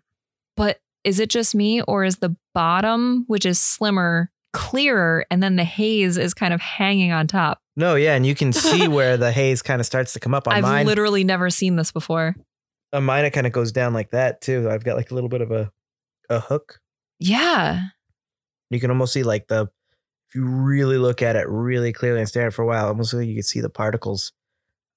But 0.57 0.79
is 1.03 1.19
it 1.19 1.29
just 1.29 1.53
me 1.55 1.81
or 1.83 2.03
is 2.03 2.17
the 2.17 2.35
bottom, 2.53 3.23
which 3.27 3.45
is 3.45 3.59
slimmer, 3.59 4.31
clearer 4.53 5.25
and 5.29 5.43
then 5.43 5.55
the 5.57 5.63
haze 5.63 6.17
is 6.17 6.33
kind 6.33 6.53
of 6.53 6.59
hanging 6.61 7.11
on 7.11 7.27
top? 7.27 7.59
No, 7.75 7.95
yeah, 7.95 8.15
and 8.15 8.25
you 8.25 8.33
can 8.35 8.51
see 8.53 8.87
where 8.87 9.15
the 9.17 9.31
haze 9.31 9.61
kind 9.61 9.79
of 9.79 9.85
starts 9.85 10.13
to 10.13 10.19
come 10.19 10.33
up 10.33 10.47
on 10.47 10.55
I've 10.55 10.63
mine. 10.63 10.85
literally 10.85 11.23
never 11.23 11.49
seen 11.49 11.75
this 11.75 11.91
before. 11.91 12.35
on 12.93 13.03
mine, 13.03 13.25
it 13.25 13.31
kind 13.31 13.45
of 13.45 13.53
goes 13.53 13.71
down 13.71 13.93
like 13.93 14.11
that 14.11 14.41
too. 14.41 14.69
I've 14.69 14.83
got 14.83 14.95
like 14.97 15.11
a 15.11 15.13
little 15.13 15.29
bit 15.29 15.41
of 15.41 15.51
a 15.51 15.71
a 16.29 16.39
hook. 16.39 16.79
Yeah. 17.19 17.81
You 18.71 18.79
can 18.79 18.89
almost 18.89 19.13
see 19.13 19.21
like 19.23 19.47
the 19.47 19.69
if 20.29 20.33
you 20.35 20.45
really 20.47 20.97
look 20.97 21.21
at 21.21 21.35
it 21.35 21.47
really 21.47 21.93
clearly 21.93 22.19
and 22.19 22.27
stare 22.27 22.43
at 22.45 22.47
it 22.47 22.51
for 22.55 22.63
a 22.63 22.65
while, 22.65 22.87
almost 22.87 23.13
like 23.13 23.27
you 23.27 23.35
can 23.35 23.43
see 23.43 23.61
the 23.61 23.69
particles 23.69 24.31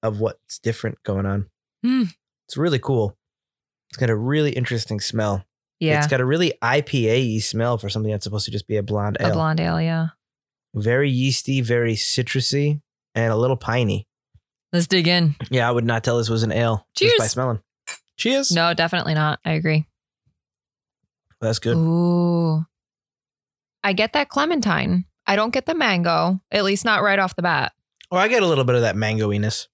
of 0.03 0.21
what's 0.21 0.59
different 0.61 1.03
going 1.03 1.27
on. 1.27 1.51
Hmm. 1.85 2.05
It's 2.49 2.57
really 2.57 2.79
cool. 2.79 3.18
It's 3.91 3.99
got 3.99 4.11
a 4.11 4.17
really 4.17 4.53
interesting 4.53 5.01
smell. 5.01 5.45
Yeah. 5.81 5.99
It's 5.99 6.09
got 6.09 6.21
a 6.21 6.25
really 6.25 6.53
IPA 6.63 7.35
y 7.35 7.39
smell 7.39 7.79
for 7.79 7.89
something 7.89 8.11
that's 8.11 8.25
supposed 8.25 8.45
to 8.47 8.51
just 8.51 8.67
be 8.67 8.77
a 8.77 8.83
blonde 8.83 9.17
ale. 9.21 9.31
a 9.31 9.33
blonde 9.33 9.61
ale, 9.61 9.81
yeah. 9.81 10.09
Very 10.75 11.11
yeasty, 11.11 11.61
very 11.61 11.95
citrusy, 11.95 12.81
and 13.15 13.33
a 13.33 13.37
little 13.37 13.57
piney. 13.57 14.07
Let's 14.73 14.87
dig 14.87 15.09
in. 15.09 15.35
Yeah, 15.51 15.69
I 15.69 15.73
would 15.73 15.85
not 15.85 16.05
tell 16.05 16.19
this 16.19 16.29
was 16.29 16.43
an 16.43 16.53
ale 16.53 16.87
just 16.95 17.17
by 17.19 17.27
smelling. 17.27 17.61
Cheers. 18.17 18.51
No, 18.51 18.75
definitely 18.75 19.15
not. 19.15 19.39
I 19.45 19.53
agree. 19.53 19.87
That's 21.41 21.59
good. 21.59 21.77
Ooh. 21.77 22.65
I 23.85 23.93
get 23.93 24.13
that 24.13 24.29
clementine. 24.29 25.05
I 25.27 25.37
don't 25.37 25.53
get 25.53 25.67
the 25.67 25.75
mango, 25.75 26.41
at 26.51 26.65
least 26.65 26.85
not 26.85 27.03
right 27.03 27.19
off 27.19 27.37
the 27.37 27.43
bat. 27.43 27.73
Oh, 28.11 28.17
I 28.17 28.29
get 28.29 28.43
a 28.43 28.47
little 28.47 28.65
bit 28.65 28.75
of 28.75 28.81
that 28.83 28.97
mangoiness. 28.97 29.69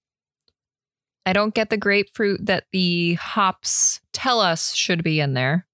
I 1.25 1.33
don't 1.33 1.55
get 1.55 1.69
the 1.69 1.77
grapefruit 1.77 2.45
that 2.45 2.65
the 2.71 3.15
hops 3.15 3.99
tell 4.25 4.39
us 4.41 4.73
should 4.73 5.03
be 5.03 5.19
in 5.19 5.35
there, 5.35 5.67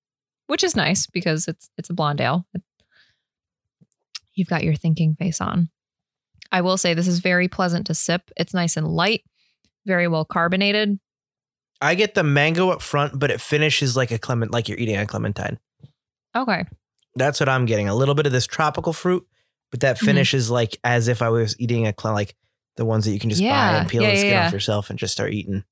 which 0.48 0.64
is 0.64 0.76
nice 0.76 1.08
because 1.08 1.48
it's 1.48 1.70
it's 1.78 1.90
a 1.90 1.94
blonde 1.94 2.20
ale. 2.20 2.46
You've 4.34 4.50
got 4.50 4.64
your 4.64 4.76
thinking 4.76 5.16
face 5.16 5.40
on. 5.42 5.70
I 6.52 6.62
will 6.62 6.78
say 6.78 6.94
this 6.94 7.08
is 7.08 7.20
very 7.20 7.48
pleasant 7.48 7.88
to 7.88 7.94
sip. 7.94 8.30
It's 8.36 8.54
nice 8.54 8.76
and 8.76 8.88
light, 8.88 9.24
very 9.86 10.08
well 10.08 10.26
carbonated. 10.26 11.00
I 11.82 11.96
get 11.96 12.14
the 12.14 12.24
mango 12.24 12.70
up 12.70 12.82
front, 12.82 13.18
but 13.18 13.32
it 13.32 13.42
finishes 13.42 13.96
like 13.98 14.12
a 14.12 14.20
clement, 14.20 14.52
like 14.52 14.68
you're 14.70 14.78
eating 14.78 14.98
a 14.98 15.08
clementine. 15.08 15.58
Okay. 16.36 16.66
That's 17.16 17.40
what 17.40 17.50
I'm 17.50 17.66
getting. 17.66 17.88
A 17.90 17.96
little 17.96 18.16
bit 18.16 18.26
of 18.26 18.32
this 18.32 18.46
tropical 18.46 18.94
fruit, 18.94 19.26
but 19.72 19.80
that 19.80 19.98
Mhm. 19.98 20.06
finishes 20.06 20.50
like 20.52 20.78
as 20.84 21.08
if 21.08 21.22
I 21.22 21.30
was 21.30 21.56
eating 21.60 21.88
a 21.88 21.94
cle- 21.94 22.14
like 22.14 22.36
the 22.78 22.86
ones 22.86 23.06
that 23.06 23.12
you 23.12 23.20
can 23.20 23.30
just 23.30 23.42
buy 23.42 23.78
and 23.78 23.90
peel 23.90 24.04
yeah, 24.04 24.12
the 24.12 24.18
skin 24.18 24.32
yeah, 24.32 24.48
off 24.48 24.54
yourself 24.54 24.90
and 24.90 25.00
just 25.00 25.14
start 25.14 25.34
eating. 25.34 25.64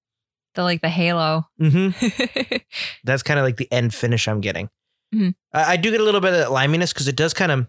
The 0.56 0.64
like 0.64 0.82
the 0.82 0.90
halo. 0.90 1.46
Mm-hmm. 1.62 2.56
That's 3.04 3.24
kind 3.24 3.40
of 3.40 3.46
like 3.46 3.58
the 3.58 3.72
end 3.72 3.94
finish 3.94 4.28
I'm 4.28 4.42
getting. 4.42 4.70
Mhm. 5.14 5.36
I, 5.54 5.74
I 5.74 5.78
do 5.78 5.92
get 5.92 6.02
a 6.02 6.04
little 6.04 6.22
bit 6.22 6.34
of 6.34 6.40
that 6.40 6.50
liminess 6.50 6.94
because 6.94 7.08
it 7.08 7.16
does 7.16 7.34
kind 7.34 7.52
of 7.52 7.68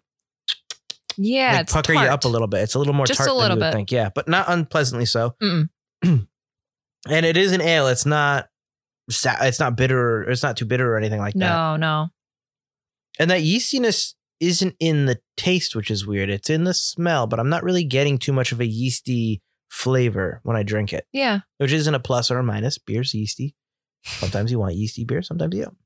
yeah, 1.16 1.56
like 1.58 1.70
pucker 1.70 1.92
you 1.92 1.98
up 2.00 2.24
a 2.24 2.28
little 2.28 2.46
bit. 2.48 2.62
It's 2.62 2.74
a 2.74 2.78
little 2.78 2.94
more 2.94 3.04
Just 3.06 3.18
tart 3.18 3.28
a 3.28 3.32
than 3.32 3.38
little 3.40 3.56
you 3.58 3.60
would 3.62 3.66
bit. 3.70 3.74
think. 3.74 3.92
Yeah, 3.92 4.10
but 4.14 4.28
not 4.28 4.46
unpleasantly 4.48 5.06
so. 5.06 5.34
And 7.08 7.24
it 7.24 7.36
is 7.38 7.52
an 7.52 7.62
ale. 7.62 7.88
It's 7.88 8.04
not. 8.04 8.48
sa- 9.10 9.38
It's 9.40 9.58
not 9.58 9.76
bitter. 9.76 9.98
Or, 10.22 10.30
it's 10.30 10.42
not 10.42 10.56
too 10.58 10.66
bitter 10.66 10.92
or 10.92 10.98
anything 10.98 11.18
like 11.20 11.32
that. 11.34 11.38
No, 11.38 11.76
no. 11.76 12.08
And 13.18 13.30
that 13.30 13.40
yeastiness 13.40 14.14
isn't 14.38 14.74
in 14.80 15.06
the 15.06 15.18
taste, 15.36 15.74
which 15.74 15.90
is 15.90 16.06
weird. 16.06 16.28
It's 16.30 16.50
in 16.50 16.64
the 16.64 16.74
smell, 16.74 17.26
but 17.26 17.40
I'm 17.40 17.48
not 17.48 17.62
really 17.62 17.84
getting 17.84 18.18
too 18.18 18.32
much 18.32 18.52
of 18.52 18.60
a 18.60 18.66
yeasty 18.66 19.40
flavor 19.70 20.40
when 20.42 20.56
I 20.56 20.62
drink 20.62 20.92
it, 20.92 21.06
Yeah. 21.12 21.40
which 21.58 21.72
isn't 21.72 21.94
a 21.94 22.00
plus 22.00 22.30
or 22.30 22.38
a 22.38 22.42
minus. 22.42 22.76
Beer's 22.76 23.14
yeasty. 23.14 23.54
Sometimes 24.04 24.50
you 24.50 24.58
want 24.58 24.74
yeasty 24.74 25.04
beer. 25.04 25.22
Sometimes 25.22 25.54
you 25.54 25.64
don't. 25.64 25.76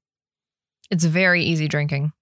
It's 0.91 1.05
very 1.05 1.45
easy 1.45 1.69
drinking. 1.69 2.13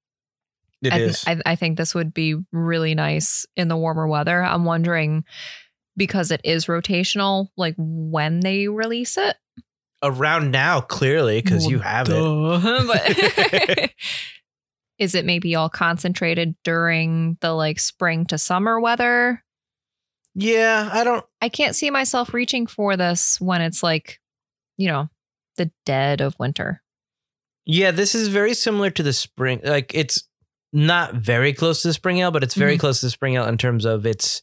It 0.83 0.92
I, 0.92 0.99
th- 0.99 1.11
is. 1.11 1.25
I, 1.26 1.40
I 1.47 1.54
think 1.57 1.76
this 1.76 1.95
would 1.95 2.12
be 2.12 2.35
really 2.50 2.95
nice 2.95 3.47
in 3.57 3.69
the 3.69 3.76
warmer 3.76 4.09
weather. 4.09 4.42
I'm 4.42 4.64
wondering 4.64 5.25
because 5.97 6.31
it 6.31 6.40
is 6.45 6.66
rotational, 6.66 7.49
like 7.57 7.75
when 7.78 8.40
they 8.40 8.69
release 8.69 9.16
it. 9.16 9.37
Around 10.02 10.50
now, 10.50 10.81
clearly, 10.81 11.40
because 11.40 11.66
you 11.66 11.78
have 11.78 12.09
it. 12.11 12.16
it. 12.16 12.87
but 13.76 13.90
is 14.99 15.14
it 15.14 15.25
maybe 15.25 15.54
all 15.54 15.69
concentrated 15.69 16.57
during 16.64 17.37
the 17.40 17.52
like 17.52 17.78
spring 17.78 18.26
to 18.26 18.38
summer 18.38 18.81
weather? 18.81 19.45
Yeah, 20.35 20.89
I 20.93 21.05
don't. 21.05 21.25
I 21.41 21.49
can't 21.49 21.75
see 21.77 21.91
myself 21.91 22.33
reaching 22.33 22.67
for 22.67 22.97
this 22.97 23.41
when 23.41 23.61
it's 23.61 23.83
like, 23.83 24.19
you 24.77 24.89
know, 24.89 25.09
the 25.57 25.71
dead 25.85 26.21
of 26.21 26.35
winter. 26.39 26.83
Yeah, 27.67 27.91
this 27.91 28.15
is 28.15 28.29
very 28.29 28.55
similar 28.55 28.91
to 28.91 29.03
the 29.03 29.12
spring. 29.12 29.61
Like 29.62 29.95
it's 29.95 30.27
not 30.73 31.15
very 31.15 31.53
close 31.53 31.83
to 31.83 31.89
the 31.89 31.95
spring 31.95 32.19
ale, 32.19 32.31
but 32.31 32.43
it's 32.43 32.55
very 32.55 32.77
Mhm. 32.77 32.81
close 32.81 33.01
to 33.01 33.07
the 33.07 33.11
spring 33.11 33.35
ale 33.37 33.45
in 33.47 33.59
terms 33.59 33.85
of 33.85 34.07
its 34.07 34.43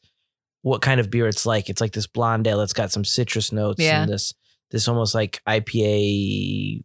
what 0.61 0.81
kind 0.81 0.99
of 0.99 1.09
beer 1.09 1.27
it's 1.27 1.45
like. 1.45 1.69
It's 1.69 1.81
like 1.81 1.93
this 1.93 2.05
blonde 2.07 2.45
ale. 2.47 2.61
It's 2.61 2.73
got 2.73 2.91
some 2.91 3.03
citrus 3.03 3.51
notes 3.51 3.81
Yeah. 3.81 4.03
and 4.03 4.11
this 4.11 4.33
this 4.71 4.87
almost 4.87 5.15
like 5.15 5.41
IPA 5.47 6.83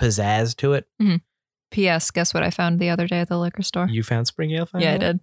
pizzazz 0.00 0.54
to 0.56 0.74
it. 0.74 0.86
P.S. 1.70 2.10
Guess 2.10 2.34
what 2.34 2.42
I 2.44 2.50
found 2.50 2.78
the 2.78 2.90
other 2.90 3.06
day 3.08 3.20
at 3.20 3.28
the 3.28 3.38
liquor 3.38 3.62
store? 3.62 3.88
You 3.88 4.02
found 4.02 4.26
spring 4.28 4.50
ale? 4.52 4.68
yeah, 4.78 4.92
I 4.94 4.98
did. 4.98 5.20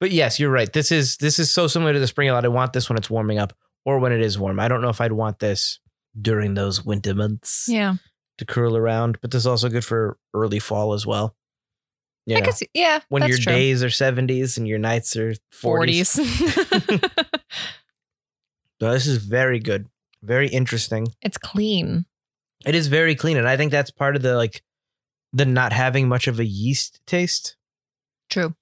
But 0.00 0.10
yes, 0.10 0.38
you're 0.38 0.50
right. 0.50 0.72
This 0.72 0.92
is 0.92 1.16
this 1.16 1.38
is 1.38 1.50
so 1.50 1.66
similar 1.66 1.92
to 1.92 1.98
the 1.98 2.06
spring 2.06 2.28
that 2.28 2.44
I 2.44 2.48
want 2.48 2.72
this 2.72 2.88
when 2.88 2.96
it's 2.96 3.10
warming 3.10 3.38
up 3.38 3.52
or 3.84 3.98
when 3.98 4.12
it 4.12 4.20
is 4.20 4.38
warm. 4.38 4.60
I 4.60 4.68
don't 4.68 4.80
know 4.82 4.88
if 4.88 5.00
I'd 5.00 5.12
want 5.12 5.38
this 5.40 5.80
during 6.20 6.54
those 6.54 6.84
winter 6.84 7.14
months. 7.14 7.66
yeah. 7.68 7.94
to 8.38 8.44
curl 8.44 8.76
around, 8.76 9.18
but 9.20 9.30
this 9.30 9.40
is 9.42 9.46
also 9.46 9.68
good 9.68 9.84
for 9.84 10.18
early 10.34 10.58
fall 10.58 10.92
as 10.92 11.06
well. 11.06 11.34
You 12.26 12.36
I 12.36 12.40
know, 12.40 12.46
guess 12.46 12.62
yeah. 12.74 13.00
when 13.08 13.26
your 13.26 13.38
true. 13.38 13.52
days 13.52 13.82
are 13.82 13.88
70s 13.88 14.58
and 14.58 14.68
your 14.68 14.78
nights 14.78 15.16
are 15.16 15.34
40s. 15.52 16.18
40s. 16.20 17.10
So 18.80 18.92
this 18.92 19.06
is 19.06 19.16
very 19.18 19.58
good. 19.58 19.88
Very 20.22 20.48
interesting. 20.48 21.08
it's 21.20 21.38
clean. 21.38 22.06
It 22.64 22.74
is 22.74 22.86
very 22.86 23.14
clean. 23.14 23.36
And 23.36 23.48
I 23.48 23.56
think 23.56 23.72
that's 23.72 23.90
part 23.90 24.14
of 24.16 24.22
the 24.22 24.36
like 24.36 24.62
the 25.32 25.44
not 25.44 25.72
having 25.72 26.08
much 26.08 26.26
of 26.26 26.38
a 26.40 26.44
yeast 26.44 27.00
taste. 27.06 27.56
True. 28.30 28.54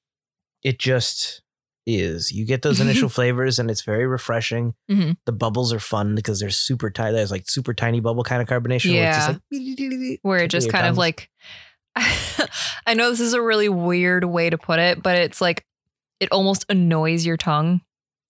It 0.62 0.78
just 0.78 1.42
is. 1.87 2.32
You 2.32 2.44
get 2.44 2.62
those 2.62 2.80
initial 2.80 3.08
flavors 3.08 3.58
and 3.58 3.70
it's 3.70 3.82
very 3.82 4.06
refreshing. 4.06 4.75
Mhm. 4.90 5.16
The 5.26 5.32
bubbles 5.32 5.73
are 5.73 5.78
fun 5.78 6.14
because 6.14 6.40
they're 6.40 6.50
super 6.50 6.90
tiny. 6.90 7.14
There's 7.16 7.30
like 7.30 7.49
super 7.49 7.73
tiny 7.75 8.00
bubble 8.00 8.25
kind 8.25 8.42
of 8.42 8.49
carbonation. 8.49 8.92
Where 8.94 9.08
it's 9.08 9.16
just 9.16 9.28
like 9.52 10.18
Where 10.23 10.38
it 10.38 10.49
just 10.50 10.70
kind 10.70 10.87
of 10.87 10.96
like 10.99 11.30
I 11.96 12.94
know 12.94 13.11
this 13.11 13.20
is 13.20 13.32
a 13.35 13.40
really 13.40 13.68
weird 13.68 14.25
way 14.25 14.50
to 14.50 14.58
put 14.58 14.78
it, 14.78 15.02
but 15.02 15.16
it's 15.16 15.40
like 15.40 15.64
it 16.20 16.30
almost 16.32 16.64
annoys 16.68 17.25
your 17.25 17.37
tongue. 17.37 17.80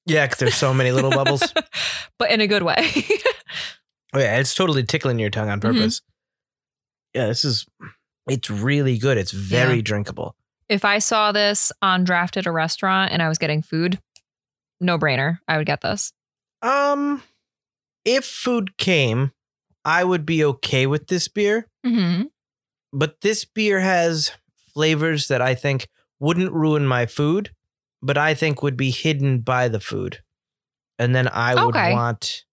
Yeah, 0.05 0.27
because 0.27 0.39
there's 0.39 0.55
so 0.55 0.73
many 0.73 0.93
little 0.93 1.11
bubbles. 1.11 1.43
but 2.19 2.31
in 2.31 2.41
a 2.41 2.47
good 2.47 2.63
way. 2.63 2.93
Oh 4.13 4.21
yeah, 4.21 4.39
it's 4.39 4.55
totally 4.55 4.85
tickling 4.85 5.19
your 5.19 5.31
tongue 5.31 5.49
on 5.49 5.59
Mhm. 5.59 5.63
purpose. 5.63 6.03
Yeah, 7.15 7.27
this 7.27 7.45
is 7.45 7.67
it's 8.29 8.51
really 8.51 8.99
good. 8.99 9.19
It's 9.19 9.33
very 9.33 9.77
Yeah. 9.77 9.83
drinkable. 9.83 10.35
if 10.69 10.85
I 10.85 10.99
saw 10.99 11.31
this 11.31 11.71
on 11.81 12.03
draft 12.05 12.37
at 12.37 12.45
a 12.47 12.51
restaurant 12.51 13.13
and 13.13 13.23
I 13.23 13.29
was 13.29 13.39
getting 13.39 13.63
food, 13.63 14.01
no 14.81 14.99
brainer. 14.99 15.39
I 15.47 15.57
would 15.59 15.67
get 15.67 15.81
this. 15.81 16.13
Um 16.63 17.23
if 18.05 18.25
food 18.25 18.77
came, 18.77 19.33
I 19.85 20.03
would 20.05 20.25
be 20.27 20.45
okay 20.45 20.87
with 20.87 21.07
this 21.09 21.29
beer, 21.29 21.69
Mm-hmm. 21.85 22.25
but 22.93 23.21
this 23.21 23.45
beer 23.45 23.81
has 23.81 24.33
flavors 24.75 25.29
that 25.29 25.41
I 25.43 25.55
think 25.55 25.89
wouldn't 26.19 26.53
ruin 26.53 26.87
my 26.87 27.07
food, 27.07 27.51
but 28.03 28.17
I 28.19 28.35
think 28.35 28.63
would 28.63 28.77
be 28.77 28.91
hidden 28.91 29.41
by 29.41 29.69
the 29.69 29.81
food. 29.81 30.23
And 30.99 31.15
then 31.15 31.29
I 31.29 31.55
would 31.55 31.77
Okay. 31.77 31.93
want 31.93 32.45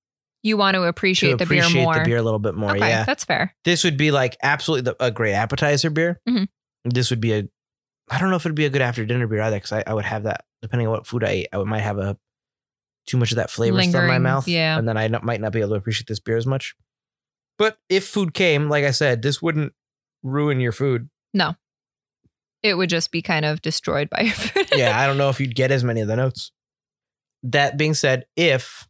You 0.44 0.58
want 0.58 0.76
to 0.76 0.82
to 0.82 0.84
appreciate, 0.88 1.38
the 1.38 1.46
appreciate 1.46 1.74
beer 1.74 1.84
more. 1.84 1.94
Appreciate 1.94 2.04
the 2.04 2.10
beer 2.10 2.18
a 2.18 2.22
little 2.22 2.40
bit 2.40 2.54
more. 2.56 2.72
okay, 2.72 2.90
Yeah. 2.90 3.04
that's 3.06 3.24
fair. 3.24 3.56
this 3.66 3.84
would 3.84 3.98
be 3.98 4.12
like 4.12 4.38
absolutely 4.44 4.92
the, 4.92 5.04
a 5.04 5.10
great 5.10 5.34
appetizer 5.34 5.90
beer. 5.90 6.20
Mhm. 6.28 6.48
This 6.86 7.10
would 7.10 7.22
be 7.22 7.34
a, 7.34 7.44
I 8.10 8.20
don't 8.20 8.30
know 8.30 8.36
if 8.36 8.46
it'd 8.46 8.54
be 8.56 8.66
a 8.66 8.70
good 8.70 8.82
after 8.82 9.06
dinner 9.06 9.26
beer 9.26 9.42
either, 9.42 9.56
because 9.58 9.72
I, 9.72 9.84
I 9.88 9.94
would 9.94 10.04
have 10.06 10.24
that 10.24 10.44
depending 10.62 10.88
on 10.88 10.92
what 10.94 11.08
food 11.08 11.24
I 11.24 11.30
ate. 11.30 11.48
I 11.54 11.58
would, 11.58 11.68
might 11.68 11.80
have 11.82 11.98
a 11.98 12.18
too 13.08 13.18
much 13.18 13.32
of 13.32 13.38
that 13.38 13.50
flavor 13.50 13.82
still 13.82 14.02
in 14.02 14.08
my 14.08 14.18
mouth, 14.20 14.48
yeah. 14.48 14.78
and 14.78 14.88
then 14.88 14.96
I 14.98 15.08
not, 15.08 15.24
might 15.24 15.42
not 15.42 15.52
be 15.54 15.60
able 15.60 15.72
to 15.72 15.76
appreciate 15.76 16.08
this 16.08 16.20
beer 16.20 16.38
as 16.38 16.46
much. 16.46 16.76
But 17.58 17.78
if 17.90 18.06
food 18.08 18.34
came, 18.34 18.70
like 18.70 18.84
I 18.86 18.92
said, 18.92 19.22
this 19.22 19.42
wouldn't 19.42 19.74
ruin 20.24 20.60
your 20.60 20.72
food. 20.72 21.10
No, 21.34 21.56
it 22.62 22.76
would 22.76 22.90
just 22.90 23.12
be 23.12 23.22
kind 23.22 23.46
of 23.46 23.62
destroyed 23.62 24.10
by 24.10 24.22
your 24.22 24.34
food. 24.34 24.68
yeah, 24.74 24.98
I 25.00 25.06
don't 25.08 25.18
know 25.18 25.30
if 25.30 25.40
you'd 25.40 25.56
get 25.56 25.72
as 25.72 25.84
many 25.84 26.02
of 26.02 26.08
the 26.08 26.16
notes. 26.16 26.52
That 27.44 27.78
being 27.78 27.94
said, 27.94 28.26
if 28.38 28.88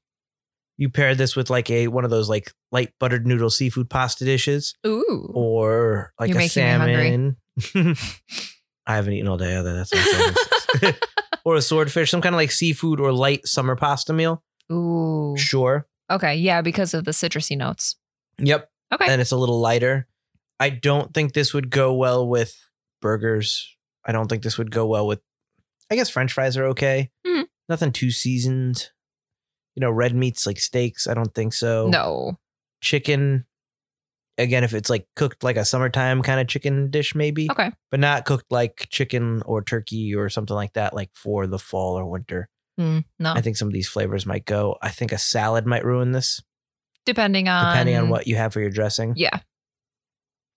you 0.78 0.90
pair 0.90 1.14
this 1.16 1.36
with 1.36 1.50
like 1.50 1.70
a 1.70 1.88
one 1.88 2.04
of 2.06 2.10
those 2.12 2.30
like 2.30 2.52
light 2.72 2.92
buttered 3.00 3.28
noodle 3.28 3.50
seafood 3.50 3.90
pasta 3.90 4.26
dishes, 4.26 4.74
Ooh. 4.86 5.32
or 5.34 6.14
like 6.20 6.30
You're 6.30 6.38
a 6.38 6.42
making 6.42 6.64
me 6.64 6.70
hungry. 6.72 7.36
salmon. 7.76 7.98
I 8.88 8.96
haven't 8.96 9.14
eaten 9.14 9.28
all 9.28 9.38
day 9.38 9.56
other 9.56 9.74
that's 9.76 9.92
or 11.46 11.56
a 11.56 11.62
swordfish, 11.62 12.12
some 12.12 12.22
kind 12.22 12.36
of 12.36 12.38
like 12.38 12.52
seafood 12.52 13.00
or 13.00 13.12
light 13.12 13.48
summer 13.48 13.76
pasta 13.76 14.14
meal. 14.14 14.44
Ooh. 14.72 15.36
Sure. 15.38 15.88
Okay. 16.10 16.36
Yeah, 16.36 16.62
because 16.62 16.94
of 16.94 17.06
the 17.06 17.12
citrusy 17.12 17.58
notes. 17.58 17.96
Yep. 18.40 18.70
Okay. 18.94 19.06
And 19.10 19.22
it's 19.22 19.32
a 19.32 19.38
little 19.38 19.60
lighter. 19.60 20.08
I 20.60 20.70
don't 20.70 21.14
think 21.14 21.34
this 21.34 21.54
would 21.54 21.70
go 21.70 21.94
well 21.94 22.28
with 22.28 22.56
burgers. 23.02 23.76
I 24.06 24.12
don't 24.12 24.28
think 24.28 24.44
this 24.44 24.58
would 24.58 24.72
go 24.72 24.86
well 24.86 25.08
with 25.08 25.22
I 25.92 25.96
guess 25.96 26.10
French 26.10 26.34
fries 26.34 26.58
are 26.58 26.66
okay. 26.68 27.10
Mhm. 27.26 27.46
Nothing 27.70 27.92
too 27.92 28.12
seasoned. 28.12 28.90
You 29.76 29.82
know, 29.82 29.92
red 29.92 30.16
meats 30.16 30.46
like 30.46 30.60
steaks, 30.60 31.08
I 31.08 31.14
don't 31.14 31.34
think 31.34 31.54
so. 31.54 31.88
no. 31.88 32.38
Chicken. 32.82 33.46
Again, 34.38 34.64
if 34.64 34.74
it's 34.74 34.90
like 34.90 35.08
cooked 35.16 35.44
like 35.44 35.58
a 35.58 35.66
summertime 35.66 36.22
kind 36.24 36.40
of 36.40 36.48
chicken 36.48 36.90
dish, 36.90 37.14
maybe. 37.16 37.50
Okay. 37.52 37.72
but 37.92 38.00
not 38.00 38.26
cooked 38.26 38.52
like 38.52 38.88
chicken 38.90 39.42
or 39.46 39.62
turkey 39.64 40.16
or 40.16 40.28
something 40.30 40.56
like 40.56 40.74
that, 40.74 40.94
like 40.96 41.10
for 41.14 41.46
the 41.48 41.60
fall 41.60 41.98
or 42.00 42.06
winter. 42.06 42.50
Mm, 42.80 43.06
no. 43.20 43.32
I 43.34 43.42
think 43.42 43.58
some 43.58 43.68
of 43.68 43.74
these 43.74 43.88
flavors 43.88 44.26
might 44.26 44.46
go. 44.46 44.76
I 44.82 44.90
think 44.90 45.12
a 45.12 45.20
salad 45.20 45.68
might 45.68 45.86
ruin 45.86 46.12
this, 46.14 46.42
depending 47.06 47.48
on 47.48 47.74
depending 47.74 47.96
on 47.96 48.10
what 48.10 48.26
you 48.26 48.36
have 48.36 48.52
for 48.54 48.60
your 48.60 48.72
dressing, 48.72 49.14
Yeah. 49.16 49.40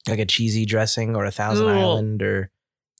like 0.08 0.18
a 0.20 0.24
cheesy 0.26 0.64
dressing 0.64 1.14
or 1.14 1.26
a 1.26 1.30
Thousand 1.30 1.66
Ugh. 1.68 1.76
Island, 1.76 2.22
or 2.22 2.50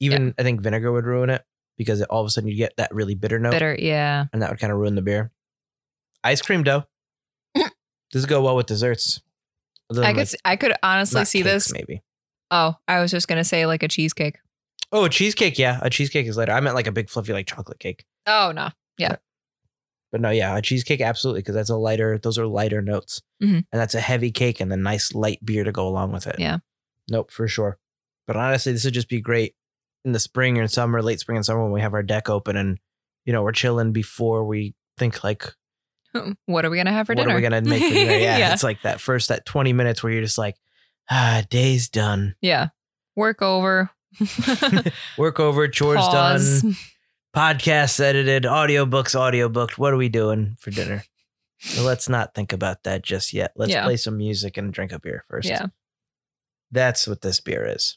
even 0.01 0.35
I 0.39 0.43
think 0.43 0.61
vinegar 0.61 0.93
would 0.93 1.07
ruin 1.07 1.31
it 1.31 1.43
because 1.79 2.03
all 2.03 2.21
of 2.21 2.27
a 2.27 2.31
sudden 2.31 2.51
you 2.51 2.57
get 2.57 2.77
that 2.77 2.95
really 2.95 3.15
bitter 3.15 3.39
note, 3.39 3.53
Bitter. 3.53 3.75
Yeah. 3.79 4.27
and 4.35 4.43
that 4.43 4.51
would 4.51 4.59
kind 4.61 4.73
of 4.73 4.79
ruin 4.79 4.95
the 4.95 5.03
beer. 5.03 5.33
Ice 6.27 6.43
cream 6.43 6.63
dough. 6.63 6.85
Does 8.13 8.25
it 8.25 8.29
go 8.29 8.43
well 8.43 8.57
with 8.57 8.67
desserts? 8.67 9.21
I 9.91 10.13
could. 10.13 10.17
like, 10.19 10.29
I 10.45 10.57
could 10.57 10.73
honestly 10.83 11.25
see 11.25 11.43
cakes, 11.43 11.67
this. 11.67 11.73
maybe. 11.73 12.03
Oh, 12.51 12.75
I 12.89 13.01
was 13.01 13.11
just 13.11 13.29
gonna 13.29 13.45
say 13.45 13.67
like 13.67 13.83
a 13.83 13.89
cheesecake. 13.89 14.39
Oh, 14.93 15.05
a 15.05 15.09
cheesecake. 15.09 15.59
Yeah, 15.59 15.79
a 15.83 15.91
cheesecake 15.91 16.27
is 16.27 16.37
later. 16.37 16.53
I 16.53 16.61
meant 16.61 16.75
like 16.77 16.87
a 16.87 16.93
big 16.93 17.09
fluffy 17.11 17.33
like 17.33 17.47
chocolate 17.47 17.79
cake. 17.79 18.05
Oh 18.27 18.53
no. 18.55 18.71
Yeah. 18.99 19.17
But 20.13 20.21
no, 20.21 20.31
yeah, 20.31 20.57
a 20.57 20.63
cheesecake 20.63 21.01
absolutely 21.01 21.41
because 21.43 21.55
that's 21.57 21.71
a 21.71 21.77
lighter. 21.77 22.19
Those 22.19 22.39
are 22.39 22.47
lighter 22.47 22.81
notes, 22.81 23.21
Mhm. 23.43 23.65
and 23.71 23.81
that's 23.81 23.95
a 23.95 24.01
heavy 24.01 24.31
cake 24.31 24.61
and 24.61 24.73
a 24.73 24.77
nice 24.77 25.13
light 25.15 25.45
beer 25.45 25.65
to 25.65 25.73
go 25.73 25.87
along 25.87 26.13
with 26.13 26.27
it. 26.27 26.37
Yeah. 26.39 26.59
Nope, 27.11 27.31
for 27.31 27.47
sure. 27.49 27.79
But 28.27 28.37
honestly, 28.37 28.73
this 28.73 28.85
would 28.85 28.95
just 28.95 29.09
be 29.09 29.21
great 29.21 29.55
in 30.05 30.13
the 30.13 30.21
spring 30.21 30.59
or 30.59 30.67
summer, 30.69 31.03
late 31.03 31.21
spring 31.21 31.37
and 31.37 31.45
summer 31.47 31.63
when 31.63 31.73
we 31.73 31.81
have 31.81 31.95
our 31.95 32.03
deck 32.05 32.29
open 32.31 32.57
and 32.57 32.79
you 33.25 33.33
know 33.33 33.43
we're 33.43 33.53
chilling 33.53 33.93
before 33.93 34.45
we 34.45 34.75
think 34.97 35.23
like 35.25 35.53
What 36.47 36.65
are 36.65 36.71
we 36.71 36.77
gonna 36.77 36.93
have 36.93 37.07
for 37.07 37.15
what 37.15 37.23
dinner? 37.23 37.29
What 37.29 37.33
are 37.35 37.37
we 37.37 37.43
gonna 37.43 37.63
make 37.63 37.83
for 37.83 37.91
dinner? 37.95 38.13
Yeah, 38.19 38.39
yeah. 38.39 38.53
it's 38.53 38.63
like 38.63 38.83
that 38.83 39.01
first 39.01 39.29
that 39.29 39.45
twenty 39.47 39.73
minutes 39.73 40.03
where 40.03 40.13
you're 40.13 40.23
just 40.23 40.39
like, 40.39 40.57
ah, 41.11 41.43
day's 41.51 41.89
done, 41.89 42.35
Yeah. 42.41 42.69
Work 43.15 43.41
over. 43.43 43.91
work 45.19 45.41
over, 45.41 45.69
chores 45.69 45.99
Pause. 45.99 46.63
done, 46.63 46.77
podcasts 47.35 47.99
edited, 48.01 48.45
audiobooks 48.45 49.15
audiobooked. 49.15 49.79
What 49.79 49.93
are 49.93 49.97
we 49.97 50.09
doing 50.09 50.57
for 50.61 50.71
dinner? 50.71 51.05
So 51.59 51.83
let's 51.83 52.09
not 52.09 52.35
think 52.35 52.53
about 52.53 52.83
that 52.85 53.03
just 53.03 53.33
yet. 53.33 53.53
Let's 53.57 53.73
Yeah. 53.73 53.85
play 53.85 53.97
some 53.97 54.17
music 54.19 54.57
and 54.59 54.73
drink 54.73 54.93
a 54.93 54.99
beer 55.01 55.25
first. 55.29 55.49
Yeah. 55.49 55.67
That's 56.71 57.07
what 57.09 57.23
this 57.23 57.41
beer 57.41 57.65
is. 57.67 57.97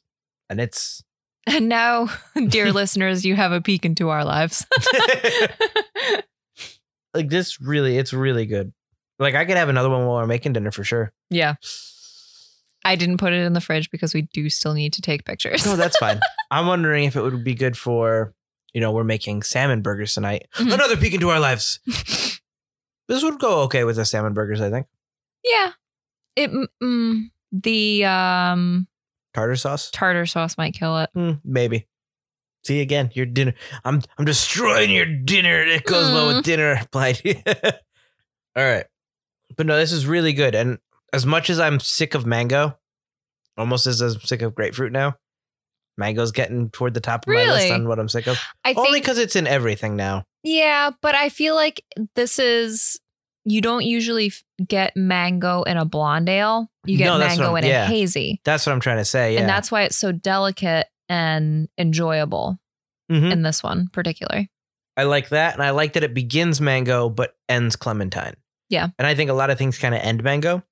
And 0.50 0.60
it's 0.62 1.04
And 1.48 1.68
now, 1.68 2.10
dear 2.48 2.72
listeners, 2.72 3.26
you 3.26 3.36
have 3.36 3.52
a 3.52 3.60
peek 3.62 3.84
into 3.86 4.10
our 4.10 4.24
lives. 4.24 4.66
Like 7.14 7.30
this 7.30 7.60
really 7.62 7.98
it's 7.98 8.14
really 8.14 8.46
good. 8.46 8.74
Like 9.20 9.36
I 9.36 9.46
could 9.46 9.58
have 9.58 9.70
another 9.70 9.90
one 9.90 10.06
while 10.06 10.18
we're 10.18 10.28
making 10.28 10.54
dinner 10.54 10.72
for 10.72 10.84
sure. 10.84 11.14
yeah. 11.30 11.56
I 12.86 12.96
didn't 12.96 13.18
put 13.18 13.34
it 13.34 13.44
in 13.44 13.52
the 13.52 13.60
fridge 13.60 13.92
because 13.92 14.14
we 14.14 14.22
do 14.34 14.50
still 14.50 14.74
need 14.74 14.94
to 14.94 15.02
take 15.02 15.26
pictures. 15.26 15.66
No, 15.66 15.76
that's 15.76 15.98
fine. 15.98 16.18
I'm 16.52 16.66
wondering 16.66 17.04
if 17.04 17.18
it 17.18 17.22
would 17.22 17.44
be 17.44 17.54
good 17.54 17.78
for, 17.78 18.34
you 18.74 18.80
know, 18.80 18.94
we're 18.94 19.04
making 19.04 19.42
salmon 19.44 19.82
burgers 19.82 20.14
tonight. 20.14 20.48
Mhm. 20.56 20.74
Another 20.74 20.96
peek 20.96 21.14
into 21.14 21.30
our 21.30 21.42
lives. 21.42 21.82
this 23.10 23.22
would 23.22 23.38
go 23.38 23.64
okay 23.64 23.84
with 23.84 23.98
the 23.98 24.06
salmon 24.06 24.34
burgers, 24.34 24.62
I 24.62 24.70
think. 24.70 24.88
yeah. 25.44 25.72
It 26.38 26.52
mm, 26.52 26.68
mm, 26.82 27.24
the 27.52 28.06
um 28.06 28.88
Tartar 29.34 29.58
sauce? 29.58 29.92
tartar 29.92 30.26
sauce 30.26 30.58
might 30.58 30.74
kill 30.74 30.98
it. 31.00 31.10
Hmm, 31.14 31.32
maybe. 31.44 31.86
See 32.64 32.82
again, 32.82 33.10
your 33.14 33.26
dinner. 33.26 33.54
I'm 33.86 34.02
I'm 34.18 34.26
destroying 34.26 34.92
your 34.92 35.06
dinner. 35.06 35.62
It 35.64 35.86
goes 35.86 36.12
well 36.12 36.32
Mm. 36.32 36.36
with 36.38 36.46
dinner. 36.46 36.82
All 38.56 38.64
right. 38.64 38.86
But 39.56 39.66
no, 39.66 39.78
this 39.78 39.92
is 39.92 40.06
really 40.06 40.34
good. 40.34 40.56
And 40.56 40.78
as 41.14 41.26
much 41.26 41.50
as 41.50 41.60
I'm 41.60 41.80
sick 41.80 42.16
of 42.16 42.26
mango, 42.26 42.78
almost 43.58 43.88
as 43.88 44.02
I'm 44.02 44.20
sick 44.22 44.42
of 44.42 44.56
grapefruit 44.56 44.92
now, 44.92 45.16
mango's 45.98 46.32
getting 46.32 46.70
toward 46.70 46.94
the 46.94 47.00
top 47.00 47.26
of 47.28 47.34
my 47.34 47.46
list 47.46 47.72
on 47.72 47.88
what 47.88 48.00
I'm 48.00 48.10
sick 48.10 48.28
of. 48.28 48.40
I 48.64 48.74
Only 48.76 49.00
because 49.00 49.18
it's 49.18 49.36
in 49.36 49.48
everything 49.48 49.96
now. 49.96 50.24
Yeah, 50.44 50.92
but 51.02 51.16
I 51.16 51.30
feel 51.30 51.56
like 51.56 51.84
this 52.16 52.40
is 52.40 53.00
you 53.46 53.62
don't 53.62 53.86
usually 53.86 54.32
get 54.68 54.96
mango 54.96 55.64
in 55.64 55.78
a 55.78 55.86
blonde 55.86 56.30
ale. 56.30 56.70
You 56.86 56.98
get 56.98 57.06
No, 57.06 57.18
mango 57.18 57.56
in 57.56 57.64
yeah. 57.66 57.84
a 57.86 57.88
hazy. 57.88 58.42
That's 58.46 58.66
what 58.66 58.74
I'm 58.74 58.80
trying 58.80 58.98
to 58.98 59.06
say. 59.06 59.34
Yeah. 59.34 59.42
And 59.42 59.50
that's 59.50 59.72
why 59.72 59.84
it's 59.84 59.96
so 59.98 60.12
delicate 60.12 60.88
and 61.10 61.68
enjoyable 61.78 62.60
Mhm. 63.12 63.32
in 63.32 63.42
this 63.42 63.64
one 63.64 63.88
particularly. 63.92 64.50
I 64.96 65.04
like 65.04 65.30
that. 65.30 65.54
And 65.56 65.64
I 65.64 65.72
like 65.72 65.94
that 65.94 66.04
it 66.04 66.14
begins 66.14 66.62
mango 66.62 67.10
but 67.10 67.36
ends 67.48 67.76
clementine. 67.76 68.36
Yeah. 68.70 68.90
And 69.00 69.08
I 69.08 69.16
think 69.16 69.30
a 69.30 69.34
lot 69.34 69.50
of 69.50 69.58
things 69.58 69.78
kind 69.78 69.96
of 69.96 70.02
end 70.02 70.24
mango. 70.24 70.64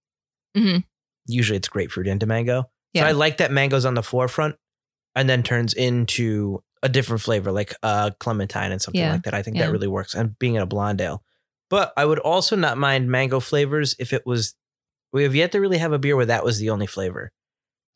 Mhm. 0.55 0.83
Usually 1.27 1.57
it's 1.57 1.67
grapefruit 1.69 2.07
into 2.07 2.25
mango. 2.25 2.69
Yeah. 2.93 3.03
So 3.03 3.07
I 3.07 3.11
like 3.13 3.37
that 3.37 3.51
mango's 3.51 3.85
on 3.85 3.95
the 3.95 4.03
forefront 4.03 4.55
and 5.15 5.27
then 5.29 5.43
turns 5.43 5.73
into 5.73 6.63
a 6.83 6.89
different 6.89 7.21
flavor 7.23 7.51
like 7.51 7.73
uh 7.81 8.11
clementine 8.19 8.71
and 8.71 8.81
something 8.81 9.01
Yeah. 9.01 9.13
like 9.13 9.23
that. 9.23 9.33
I 9.33 9.41
think 9.41 9.57
Yeah. 9.57 9.65
that 9.65 9.71
really 9.71 9.87
works. 9.87 10.13
And 10.13 10.37
being 10.37 10.55
in 10.55 10.61
a 10.61 10.65
blonde 10.67 11.01
ale. 11.01 11.23
But 11.69 11.91
I 11.97 12.05
would 12.05 12.19
also 12.19 12.55
not 12.55 12.77
mind 12.77 13.09
mango 13.09 13.39
flavors 13.39 13.95
if 13.99 14.13
it 14.13 14.25
was 14.25 14.53
we 15.13 15.23
have 15.23 15.33
yet 15.35 15.51
to 15.53 15.59
really 15.59 15.77
have 15.79 15.93
a 15.93 15.99
beer 15.99 16.15
where 16.15 16.25
that 16.27 16.43
was 16.43 16.59
the 16.59 16.69
only 16.69 16.85
flavor. 16.85 17.31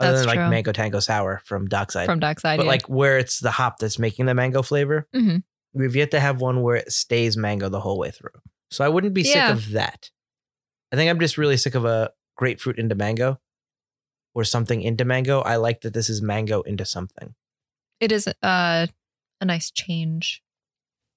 Other 0.01 0.11
That's 0.13 0.19
than 0.21 0.27
like 0.27 0.39
true. 0.39 0.49
mango 0.49 0.71
tango 0.71 0.99
sour 0.99 1.41
from 1.45 1.67
Dockside. 1.67 2.05
from 2.05 2.19
Dockside. 2.19 2.57
but 2.57 2.65
yeah. 2.65 2.71
like 2.71 2.89
where 2.89 3.17
it's 3.17 3.39
the 3.39 3.51
hop 3.51 3.77
that's 3.79 3.97
making 3.99 4.25
the 4.25 4.33
mango 4.33 4.61
flavor, 4.61 5.07
Mhm. 5.15 5.43
we've 5.73 5.95
yet 5.95 6.11
to 6.11 6.19
have 6.19 6.41
one 6.41 6.61
where 6.61 6.75
it 6.75 6.91
stays 6.91 7.37
mango 7.37 7.69
the 7.69 7.79
whole 7.81 7.97
way 7.97 8.11
through. 8.11 8.31
So 8.69 8.83
I 8.85 8.89
wouldn't 8.89 9.13
be 9.13 9.21
Yeah. 9.23 9.47
sick 9.47 9.57
of 9.57 9.71
that. 9.71 10.09
I 10.91 10.95
think 10.95 11.09
I'm 11.09 11.19
just 11.19 11.37
really 11.37 11.57
sick 11.57 11.75
of 11.75 11.85
a 11.85 12.11
grapefruit 12.35 12.77
into 12.79 12.95
mango 12.95 13.39
or 14.33 14.43
something 14.43 14.81
into 14.81 15.05
mango. 15.05 15.41
I 15.41 15.57
like 15.57 15.81
that 15.81 15.93
this 15.93 16.09
is 16.09 16.21
mango 16.21 16.61
into 16.61 16.85
something. 16.85 17.35
it 17.99 18.11
is 18.11 18.27
uh, 18.27 18.87
a 19.39 19.45
nice 19.45 19.69
change. 19.69 20.41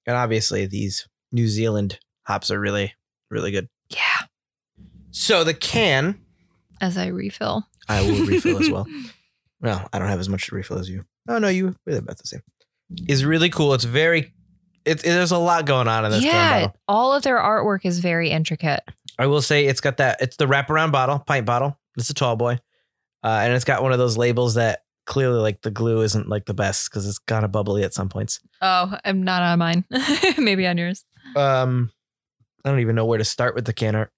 And 0.05 0.15
obviously 0.15 0.67
these 0.67 1.07
New 1.31 1.47
Zealand 1.47 1.99
hops 2.27 2.51
are 2.51 2.59
really, 2.59 2.93
really 3.31 3.49
good. 3.51 3.69
Yeah. 3.89 4.27
So 5.11 5.43
the 5.43 5.53
can, 5.55 6.24
As 6.81 6.97
I 6.97 7.07
refill. 7.07 7.65
I 7.87 8.01
will 8.01 8.25
refill 8.25 8.59
as 8.59 8.69
well. 8.71 8.87
Well, 9.61 9.87
I 9.93 9.99
don't 9.99 10.09
have 10.09 10.19
as 10.19 10.29
much 10.29 10.47
to 10.47 10.55
refill 10.55 10.77
as 10.79 10.89
you. 10.89 11.05
Oh 11.27 11.37
no, 11.39 11.47
you 11.47 11.75
we're 11.85 11.97
about 11.97 12.17
the 12.17 12.27
same. 12.27 12.41
Is 13.07 13.25
really 13.25 13.49
cool. 13.49 13.73
It's 13.73 13.83
very 13.83 14.33
it, 14.85 14.99
it- 14.99 15.03
there's 15.03 15.31
a 15.31 15.37
lot 15.37 15.65
going 15.65 15.87
on 15.87 16.05
in 16.05 16.11
this 16.11 16.23
yeah, 16.23 16.61
bottle. 16.65 16.75
all 16.87 17.13
of 17.13 17.23
their 17.23 17.37
artwork 17.39 17.85
is 17.85 17.99
very 17.99 18.29
intricate. 18.29 18.81
I 19.17 19.27
will 19.27 19.41
say 19.41 19.65
it's 19.65 19.81
got 19.81 19.97
that. 19.97 20.17
It's 20.21 20.35
the 20.37 20.45
wraparound 20.45 20.91
bottle, 20.91 21.19
pint 21.19 21.45
bottle. 21.45 21.79
It's 21.97 22.09
a 22.09 22.13
tall 22.13 22.35
boy, 22.35 22.59
uh, 23.23 23.39
and 23.43 23.53
it's 23.53 23.63
got 23.65 23.81
one 23.81 23.93
of 23.93 23.97
those 23.97 24.17
labels 24.17 24.55
that 24.55 24.81
clearly 25.07 25.39
like 25.39 25.61
the 25.61 25.71
glue 25.71 26.01
isn't 26.01 26.27
like 26.27 26.45
the 26.45 26.53
best 26.53 26.89
because 26.89 27.07
it's 27.07 27.19
kind 27.19 27.45
of 27.45 27.51
bubbly 27.51 27.83
at 27.83 27.93
some 27.93 28.09
points. 28.09 28.39
Oh, 28.61 28.97
I'm 29.05 29.23
not 29.23 29.41
on 29.41 29.59
mine. 29.59 29.85
Maybe 30.37 30.67
on 30.67 30.77
yours. 30.77 31.05
Um, 31.35 31.91
I 32.65 32.69
don't 32.69 32.79
even 32.81 32.95
know 32.95 33.05
where 33.05 33.17
to 33.19 33.23
start 33.25 33.55
with 33.55 33.65
the 33.65 33.73
can 33.73 33.95
art. 33.95 34.11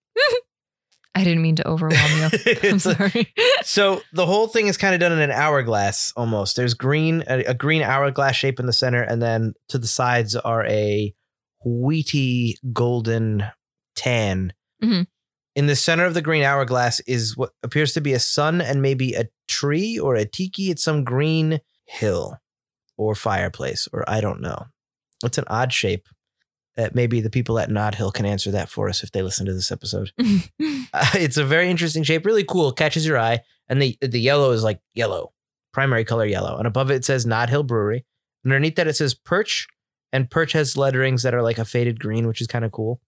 I 1.17 1.23
didn't 1.23 1.41
mean 1.41 1.55
to 1.57 1.67
overwhelm 1.67 2.11
you. 2.19 2.55
I'm 2.63 2.79
sorry. 2.79 3.33
so 3.63 4.01
the 4.13 4.25
whole 4.25 4.47
thing 4.47 4.67
is 4.67 4.77
kind 4.77 4.93
of 4.93 4.99
done 4.99 5.11
in 5.11 5.19
an 5.19 5.31
hourglass 5.31 6.13
almost. 6.15 6.55
There's 6.55 6.73
green, 6.73 7.23
a, 7.27 7.43
a 7.45 7.53
green 7.53 7.81
hourglass 7.81 8.35
shape 8.35 8.59
in 8.59 8.65
the 8.67 8.73
center, 8.73 9.01
and 9.01 9.21
then 9.21 9.53
to 9.69 9.77
the 9.77 9.87
sides 9.87 10.35
are 10.35 10.65
a 10.65 11.13
wheaty 11.65 12.55
golden 12.73 13.43
tan. 13.95 14.53
Mhm. 14.83 15.07
In 15.55 15.65
the 15.65 15.75
center 15.75 16.05
of 16.05 16.13
the 16.13 16.21
green 16.21 16.43
hourglass 16.43 16.99
is 17.07 17.35
what 17.35 17.51
appears 17.63 17.93
to 17.93 18.01
be 18.01 18.13
a 18.13 18.19
sun 18.19 18.61
and 18.61 18.81
maybe 18.81 19.15
a 19.15 19.25
tree 19.47 19.97
or 19.97 20.15
a 20.15 20.23
tiki. 20.25 20.69
It's 20.69 20.83
some 20.83 21.03
green 21.03 21.59
hill 21.85 22.37
or 22.95 23.15
fireplace, 23.15 23.87
or 23.91 24.07
I 24.07 24.21
don't 24.21 24.41
know. 24.41 24.65
It's 25.23 25.39
an 25.39 25.45
odd 25.47 25.73
shape. 25.73 26.07
Uh, 26.77 26.89
maybe 26.93 27.21
the 27.21 27.29
people 27.29 27.57
at 27.57 27.71
Nod 27.71 27.95
Hill 27.95 28.11
can 28.11 28.25
answer 28.25 28.51
that 28.51 28.69
for 28.69 28.87
us 28.87 29.03
if 29.03 29.11
they 29.11 29.21
listen 29.21 29.45
to 29.45 29.53
this 29.53 29.71
episode. 29.71 30.11
Uh, 30.93 31.05
it's 31.15 31.35
a 31.35 31.43
very 31.43 31.69
interesting 31.69 32.01
shape, 32.01 32.25
really 32.25 32.45
cool. 32.45 32.71
Catches 32.71 33.05
your 33.05 33.19
eye, 33.19 33.41
and 33.67 33.81
the 33.81 33.97
the 34.01 34.21
yellow 34.21 34.51
is 34.51 34.63
like 34.63 34.79
yellow, 34.93 35.33
primary 35.73 36.05
color 36.05 36.25
yellow, 36.25 36.57
and 36.57 36.65
above 36.65 36.89
it 36.89 37.03
says 37.03 37.25
Nod 37.25 37.49
Hill 37.49 37.63
Brewery. 37.63 38.05
Underneath 38.45 38.77
that 38.77 38.87
it 38.87 38.95
says 38.95 39.13
Perch, 39.13 39.67
and 40.13 40.31
Perch 40.31 40.53
has 40.53 40.77
letterings 40.77 41.23
that 41.23 41.33
are 41.33 41.41
like 41.41 41.57
a 41.57 41.65
faded 41.65 41.99
green, 41.99 42.25
which 42.25 42.39
is 42.39 42.47
kind 42.47 42.63
of 42.63 42.71
cool. 42.71 43.01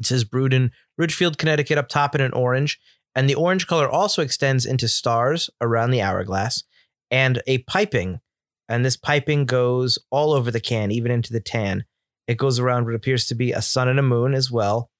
It 0.00 0.06
says 0.06 0.24
brewed 0.24 0.54
in 0.54 0.72
Ridgefield, 0.96 1.36
Connecticut, 1.36 1.76
up 1.76 1.88
top 1.88 2.14
in 2.14 2.22
an 2.22 2.32
orange, 2.32 2.80
and 3.14 3.28
the 3.28 3.34
orange 3.34 3.66
color 3.66 3.88
also 3.88 4.22
extends 4.22 4.64
into 4.64 4.88
stars 4.88 5.50
around 5.60 5.90
the 5.90 6.02
hourglass, 6.02 6.64
and 7.10 7.42
a 7.46 7.58
piping, 7.58 8.20
and 8.68 8.84
this 8.84 8.96
piping 8.96 9.44
goes 9.44 9.98
all 10.10 10.32
over 10.32 10.50
the 10.50 10.60
can, 10.60 10.90
even 10.90 11.10
into 11.10 11.32
the 11.32 11.40
tan. 11.40 11.84
It 12.26 12.38
goes 12.38 12.58
around 12.58 12.86
what 12.86 12.94
appears 12.94 13.26
to 13.26 13.34
be 13.34 13.52
a 13.52 13.62
sun 13.62 13.88
and 13.88 13.98
a 13.98 14.02
moon 14.02 14.34
as 14.34 14.50
well 14.50 14.90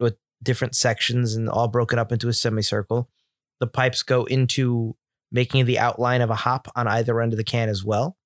with 0.00 0.16
different 0.42 0.74
sections 0.74 1.34
and 1.34 1.48
all 1.48 1.68
broken 1.68 1.98
up 1.98 2.12
into 2.12 2.28
a 2.28 2.32
semicircle. 2.32 3.08
The 3.60 3.66
pipes 3.66 4.02
go 4.02 4.24
into 4.24 4.96
making 5.30 5.66
the 5.66 5.78
outline 5.78 6.20
of 6.20 6.30
a 6.30 6.34
hop 6.34 6.68
on 6.74 6.88
either 6.88 7.20
end 7.20 7.32
of 7.32 7.36
the 7.36 7.44
can 7.44 7.68
as 7.68 7.84
well. 7.84 8.16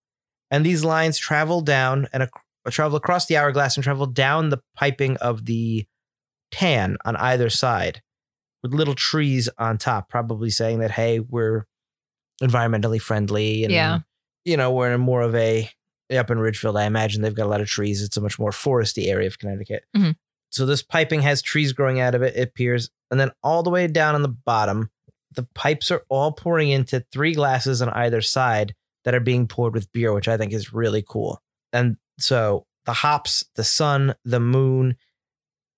And 0.51 0.65
these 0.65 0.85
lines 0.85 1.19
travel 1.19 1.61
down 1.61 2.07
and 2.13 2.23
ac- 2.25 2.31
travel 2.71 2.97
across 2.97 3.27
the 3.27 3.37
hourglass 3.37 3.77
and 3.77 3.85
travel 3.85 4.07
down 4.07 4.49
the 4.49 4.59
piping 4.77 5.17
of 5.19 5.45
the 5.47 5.87
tan 6.53 6.97
on 7.05 7.17
either 7.17 7.51
side 7.51 8.01
with 8.63 8.73
little 8.73 8.95
trees 8.95 9.49
on 9.59 9.77
top, 9.79 10.09
probably 10.09 10.51
saying 10.51 10.79
that, 10.79 10.93
hey, 10.93 11.19
we're 11.21 11.65
environmentally 12.43 13.01
friendly. 13.01 13.65
And, 13.65 13.73
Yeah. 13.73 13.99
you 14.45 14.57
know, 14.57 14.73
we're 14.73 14.93
in 14.93 15.01
more 15.01 15.23
of 15.23 15.35
a, 15.35 15.69
up 16.15 16.31
in 16.31 16.39
Ridgefield, 16.39 16.77
I 16.77 16.85
imagine 16.85 17.23
they've 17.23 17.35
got 17.35 17.47
a 17.47 17.51
lot 17.51 17.61
of 17.61 17.69
trees. 17.69 18.03
It's 18.03 18.17
a 18.17 18.21
much 18.21 18.39
more 18.39 18.51
foresty 18.51 19.09
area 19.09 19.27
of 19.27 19.39
Connecticut. 19.39 19.85
Mm-hmm. 19.97 20.13
So 20.51 20.65
this 20.65 20.83
piping 20.83 21.23
has 21.23 21.43
trees 21.43 21.73
growing 21.73 22.01
out 22.01 22.15
of 22.15 22.23
it, 22.23 22.37
it 22.37 22.49
appears. 22.49 22.91
And 23.11 23.19
then 23.21 23.31
all 23.43 23.63
the 23.63 23.71
way 23.71 23.87
down 23.87 24.15
on 24.15 24.23
the 24.23 24.29
bottom, 24.29 24.91
the 25.33 25.47
pipes 25.55 25.91
are 25.91 26.05
all 26.09 26.33
pouring 26.33 26.71
into 26.71 27.05
three 27.13 27.35
glasses 27.35 27.83
on 27.83 27.91
either 27.91 28.21
side 28.21 28.75
that 29.05 29.15
are 29.15 29.21
being 29.21 29.47
poured 29.47 29.75
with 29.75 29.93
beer, 29.93 30.13
which 30.13 30.29
I 30.29 30.37
think 30.37 30.53
is 30.53 30.73
really 30.73 31.05
cool. 31.07 31.41
And 31.73 31.97
so 32.19 32.67
the 32.87 32.93
hops, 32.93 33.45
the 33.55 33.65
sun, 33.65 34.15
the 34.25 34.41
moon, 34.41 34.97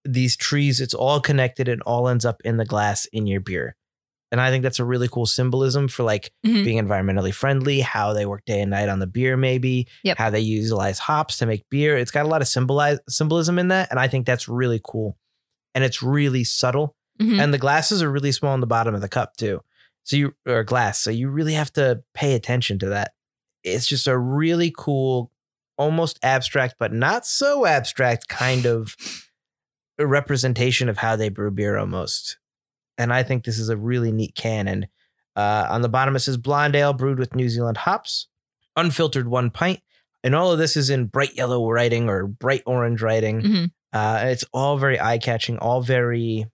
these 0.05 0.37
trees, 0.37 0.81
it's 0.81 0.95
all 0.95 1.21
connected 1.21 1.69
and 1.69 1.83
all 1.83 2.09
ends 2.09 2.25
up 2.25 2.41
in 2.45 2.57
the 2.57 2.65
glass 2.65 3.07
in 3.07 3.27
your 3.27 3.41
beer. 3.41 3.75
And 4.31 4.41
I 4.41 4.51
think 4.51 4.63
that's 4.63 4.79
a 4.79 4.85
really 4.85 5.09
cool 5.09 5.25
symbolism 5.27 5.89
for 5.89 6.03
like 6.03 6.33
Mhm. 6.45 6.65
being 6.65 6.79
environmentally 6.87 7.33
friendly, 7.33 7.81
how 7.81 8.13
they 8.13 8.27
work 8.27 8.45
day 8.45 8.61
and 8.61 8.71
night 8.71 8.89
on 8.91 8.99
the 8.99 9.07
beer, 9.07 9.37
maybe, 9.37 9.89
Yep. 10.05 10.19
how 10.19 10.29
they 10.31 10.41
utilize 10.41 10.99
hops 10.99 11.39
to 11.39 11.47
make 11.47 11.65
beer. 11.71 11.97
It's 11.97 12.11
got 12.11 12.27
a 12.27 12.29
lot 12.29 12.43
of 12.43 12.49
symbolize 12.49 12.99
symbolism 13.09 13.59
in 13.59 13.69
that. 13.69 13.89
And 13.91 13.99
I 13.99 14.07
think 14.09 14.27
that's 14.27 14.47
really 14.49 14.81
cool. 14.85 15.17
And 15.75 15.83
it's 15.85 16.03
really 16.03 16.45
subtle. 16.45 16.95
Mhm. 17.21 17.41
And 17.43 17.55
the 17.55 17.59
glasses 17.59 18.03
are 18.03 18.11
really 18.11 18.33
small 18.33 18.53
on 18.53 18.61
the 18.61 18.67
bottom 18.67 18.95
of 18.95 19.01
the 19.01 19.09
cup 19.09 19.37
too. 19.37 19.63
So 20.05 20.17
you 20.17 20.35
or 20.47 20.63
glass. 20.65 20.99
So 20.99 21.11
you 21.11 21.29
really 21.31 21.55
have 21.55 21.73
to 21.75 22.03
pay 22.15 22.35
attention 22.35 22.79
to 22.81 22.89
that. 22.91 23.13
It's 23.65 23.87
just 23.87 24.07
a 24.07 24.17
really 24.19 24.73
cool, 24.77 25.31
almost 25.79 26.19
abstract, 26.23 26.75
but 26.79 26.93
not 26.93 27.27
so 27.27 27.65
abstract 27.67 28.29
kind 28.29 28.67
of 28.67 28.95
representation 29.99 30.89
of 30.89 30.99
how 30.99 31.17
they 31.17 31.29
brew 31.29 31.51
beer 31.51 31.77
almost. 31.77 32.39
And 32.99 33.13
I 33.13 33.23
think 33.23 33.45
this 33.45 33.59
is 33.59 33.69
a 33.69 33.77
really 33.77 34.13
neat 34.13 34.35
can. 34.35 34.69
And 34.69 34.89
uh, 35.37 35.67
on 35.71 35.83
the 35.83 35.89
bottom 35.89 36.17
it 36.17 36.21
says 36.21 36.37
blonde 36.37 36.75
ale 36.77 36.93
brewed 36.93 37.19
with 37.19 37.35
New 37.35 37.49
Zealand 37.49 37.77
hops, 37.79 38.27
unfiltered 38.77 39.29
one 39.29 39.51
pint. 39.51 39.81
And 40.25 40.35
all 40.35 40.51
of 40.53 40.59
this 40.59 40.77
is 40.77 40.91
in 40.91 41.07
bright 41.07 41.37
yellow 41.37 41.71
writing 41.71 42.09
or 42.09 42.27
bright 42.27 42.63
orange 42.67 43.01
writing. 43.01 43.41
Mhm. 43.41 43.71
Uh, 43.93 44.21
it's 44.27 44.45
all 44.53 44.77
very 44.77 45.01
eye 45.01 45.19
catching, 45.19 45.57
all 45.59 45.81
very, 45.81 46.45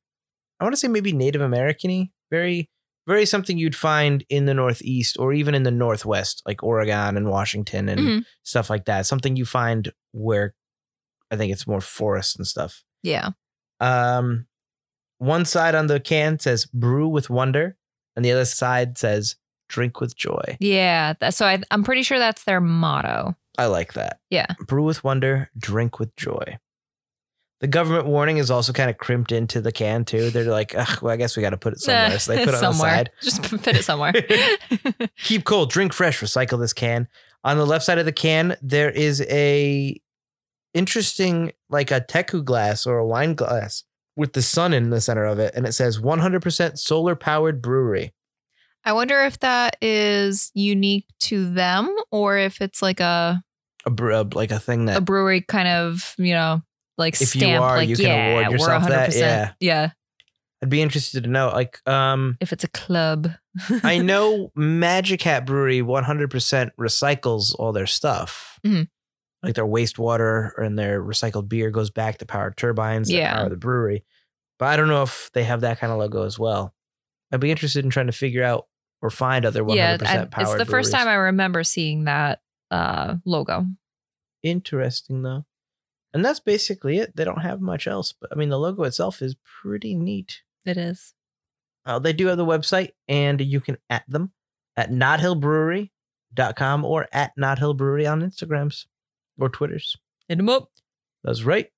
I 0.61 0.65
want 0.65 0.75
to 0.75 0.77
say 0.81 0.87
maybe 0.89 1.13
Native 1.13 1.41
American 1.41 1.91
y, 1.91 2.11
very, 2.31 2.69
very 3.07 3.25
something 3.27 3.57
you'd 3.59 3.75
find 3.75 4.25
in 4.29 4.45
the 4.45 4.55
Northeast 4.55 5.17
or 5.19 5.33
even 5.33 5.55
in 5.55 5.63
the 5.63 5.71
Northwest, 5.71 6.43
like 6.47 6.63
Oregon 6.63 7.17
and 7.17 7.29
Washington 7.31 7.89
and 7.89 8.01
Mhm. 8.01 8.25
stuff 8.45 8.69
like 8.71 8.85
that. 8.85 9.07
Something 9.07 9.35
you 9.37 9.45
find 9.47 9.91
where 10.13 10.55
I 11.31 11.37
think 11.37 11.53
it's 11.53 11.67
more 11.67 11.81
forest 11.81 12.37
and 12.37 12.47
stuff. 12.47 12.85
Yeah. 13.03 13.31
Um, 13.81 14.47
one 15.19 15.45
side 15.45 15.75
on 15.75 15.87
the 15.87 16.01
can 16.01 16.39
says 16.39 16.67
brew 16.67 17.09
with 17.09 17.31
wonder, 17.31 17.77
and 18.17 18.25
the 18.25 18.33
other 18.33 18.45
side 18.45 18.99
says 18.99 19.37
drink 19.69 20.01
with 20.01 20.17
joy. 20.17 20.57
Yeah. 20.61 21.15
that- 21.21 21.35
So 21.35 21.47
I, 21.47 21.61
I'm 21.71 21.85
pretty 21.85 22.03
sure 22.03 22.19
that's 22.19 22.45
their 22.45 22.61
motto. 22.61 23.35
I 23.59 23.67
like 23.67 23.93
that. 23.95 24.19
Yeah. 24.31 24.47
Brew 24.67 24.83
with 24.85 25.03
wonder, 25.05 25.51
drink 25.57 25.99
with 25.99 26.15
joy. 26.17 26.59
The 27.61 27.69
government 27.69 28.07
warning 28.07 28.37
is 28.39 28.51
also 28.51 28.73
kind 28.73 28.91
of 28.91 28.99
crimped 28.99 29.33
into 29.33 29.61
the 29.61 29.73
can 29.73 30.05
too. 30.05 30.31
They're 30.31 30.45
like, 30.45 30.75
Ugh, 30.77 30.99
well, 31.03 31.13
I 31.15 31.17
guess 31.17 31.37
we 31.37 31.41
got 31.43 31.51
to 31.51 31.57
put 31.57 31.73
it 31.73 31.81
somewhere. 31.81 32.19
So 32.19 32.35
they 32.35 32.45
put 32.45 32.53
it 32.55 32.63
on 32.63 32.73
the 32.73 32.79
side. 32.79 33.11
Just 33.23 33.43
put 33.43 33.67
it 33.69 33.85
somewhere. 33.85 34.13
Keep 35.25 35.45
cold, 35.45 35.71
drink 35.71 35.93
fresh, 35.93 36.21
recycle 36.21 36.59
this 36.61 36.73
can. 36.73 37.09
On 37.45 37.57
the 37.57 37.65
left 37.67 37.85
side 37.85 37.99
of 37.99 38.05
the 38.07 38.13
can, 38.13 38.57
there 38.61 38.91
is 38.91 39.23
a 39.31 39.99
interesting, 40.75 41.53
like 41.71 41.91
a 41.91 42.01
teku 42.01 42.45
glass 42.45 42.87
or 42.87 42.99
a 42.99 43.07
wine 43.07 43.35
glass 43.35 43.85
with 44.17 44.33
the 44.33 44.43
sun 44.43 44.73
in 44.73 44.91
the 44.91 45.01
center 45.01 45.25
of 45.25 45.39
it, 45.39 45.55
and 45.55 45.67
it 45.67 45.73
says 45.73 45.99
100% 45.99 46.79
solar 46.79 47.15
powered 47.17 47.61
brewery. 47.63 48.13
I 48.85 48.93
wonder 48.93 49.25
if 49.25 49.39
that 49.41 49.77
is 49.81 50.51
unique 50.55 51.07
to 51.21 51.51
them 51.53 51.95
or 52.13 52.37
if 52.37 52.61
it's 52.61 52.83
like 52.83 53.01
a, 53.01 53.43
A, 53.87 53.91
bre- 53.91 54.23
like 54.35 54.51
a 54.51 54.59
thing 54.61 54.85
that 54.87 54.99
a 54.99 55.01
brewery 55.01 55.41
kind 55.41 55.69
of, 55.69 56.15
you 56.19 56.35
know, 56.35 56.61
like 56.99 57.15
If 57.15 57.35
you 57.35 57.41
stamp, 57.41 57.63
are, 57.65 57.77
like, 57.79 57.89
you 57.89 57.97
can 57.97 58.05
yeah, 58.07 58.29
award 58.41 58.53
yourself 58.53 58.83
we're 58.85 58.89
100%. 58.89 58.91
that, 58.91 59.15
yeah. 59.17 59.53
Yeah. 59.59 59.91
I'd 60.63 60.71
be 60.71 60.81
interested 60.83 61.25
to 61.25 61.31
know. 61.31 61.49
Like, 61.49 61.79
um, 61.89 62.37
If 62.41 62.53
it's 62.53 62.65
a 62.65 62.69
club. 62.69 63.31
I 63.83 63.99
know 63.99 64.51
Magic 64.57 65.21
Hat 65.23 65.45
Brewery 65.47 65.81
100% 65.83 66.71
recycles 66.79 67.55
all 67.59 67.73
their 67.73 67.87
stuff. 67.87 68.59
Mhm. 68.67 68.89
Like 69.45 69.55
their 69.55 69.67
wastewater 69.67 70.51
and 70.59 70.79
their 70.79 71.03
recycled 71.03 71.49
beer 71.49 71.71
goes 71.71 71.91
back 71.91 72.19
to 72.19 72.27
power 72.27 72.53
turbines 72.57 73.09
that 73.09 73.15
Yeah. 73.15 73.35
power 73.35 73.49
the 73.49 73.57
brewery. 73.57 74.05
But 74.59 74.67
I 74.69 74.77
don't 74.77 74.89
know 74.89 75.03
if 75.03 75.31
they 75.35 75.45
have 75.45 75.63
that 75.63 75.79
kind 75.79 75.93
of 75.93 75.99
logo 75.99 76.25
as 76.25 76.39
well. 76.39 76.75
I'd 77.33 77.41
be 77.41 77.51
interested 77.51 77.85
in 77.85 77.91
trying 77.91 78.07
to 78.07 78.13
figure 78.13 78.45
out 78.45 78.67
or 79.03 79.11
find 79.11 79.45
other 79.45 79.63
100% 79.65 79.75
yeah. 79.77 79.97
I- 80.33 80.43
it's 80.43 80.55
the 80.57 80.65
first 80.65 80.93
time 80.93 81.09
I 81.09 81.15
remember 81.15 81.63
seeing 81.65 82.05
that 82.05 82.41
uh, 82.71 83.17
logo. 83.25 83.67
Interesting 84.43 85.23
though. 85.23 85.45
And 86.13 86.25
that's 86.25 86.41
basically 86.41 86.99
it. 86.99 87.17
They 87.17 87.25
don't 87.25 87.41
have 87.43 87.61
much 87.61 87.87
else. 87.89 88.13
But 88.13 88.31
I 88.33 88.37
mean, 88.37 88.49
the 88.49 88.59
logo 88.59 88.85
itself 88.85 89.21
is 89.21 89.35
pretty 89.63 89.95
neat. 89.97 90.43
It 90.65 90.77
is. 90.77 91.15
Uh, 91.85 91.99
they 91.99 92.13
do 92.13 92.27
have 92.29 92.39
the 92.39 92.47
website 92.47 92.91
and 93.09 93.41
you 93.41 93.61
can 93.61 93.79
at 93.91 94.05
them. 94.09 94.33
at 94.77 94.91
nodhillbrewery.com 94.91 96.85
or 96.85 97.09
at 97.13 97.33
nothillbrewery 97.39 98.11
on 98.11 98.23
Instagrams 98.23 98.87
or 99.39 99.49
Twitters. 99.49 99.97
Hit 100.29 100.37
them 100.39 100.49
up. 100.49 100.71
That's 101.23 101.43
right. 101.43 101.69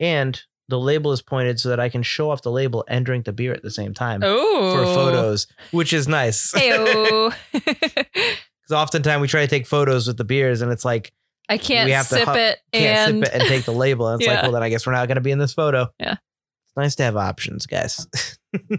And 0.00 0.40
the 0.68 0.78
label 0.78 1.12
is 1.12 1.22
pointed 1.22 1.60
so 1.60 1.68
that 1.68 1.78
I 1.80 1.88
can 1.88 2.02
show 2.02 2.30
off 2.30 2.42
the 2.42 2.50
label 2.50 2.84
and 2.88 3.04
drink 3.04 3.26
the 3.26 3.32
beer 3.32 3.52
at 3.52 3.62
the 3.62 3.70
same 3.70 3.92
time 3.94 4.20
Oh. 4.24 4.72
for 4.76 4.84
photos, 4.94 5.46
which 5.72 5.92
is 5.92 6.08
nice. 6.08 6.52
Because 6.52 7.34
oftentimes 8.72 9.20
we 9.20 9.28
try 9.28 9.42
to 9.42 9.46
take 9.48 9.66
photos 9.66 10.06
with 10.06 10.16
the 10.16 10.24
beers 10.24 10.62
and 10.62 10.72
it's 10.72 10.84
like, 10.84 11.12
I 11.48 11.58
can't 11.58 11.86
We 11.86 11.92
have 11.92 12.08
to 12.08 12.14
sip 12.14 12.28
hu- 12.28 12.34
it 12.34 12.58
can't 12.72 13.14
and 13.16 13.24
sip 13.26 13.34
it 13.34 13.40
and 13.40 13.48
take 13.48 13.64
the 13.66 13.72
label. 13.72 14.08
And 14.08 14.20
it's 14.20 14.26
like, 14.28 14.42
well, 14.42 14.52
then 14.52 14.62
I 14.62 14.70
guess 14.70 14.86
we're 14.86 14.94
not 14.94 15.06
going 15.08 15.16
to 15.16 15.20
be 15.20 15.30
in 15.30 15.38
this 15.38 15.52
photo. 15.52 15.88
Yeah. 16.00 16.12
It's 16.12 16.76
nice 16.76 16.94
to 16.96 17.02
have 17.02 17.16
options, 17.16 17.66
guys. 17.66 18.06
but 18.52 18.78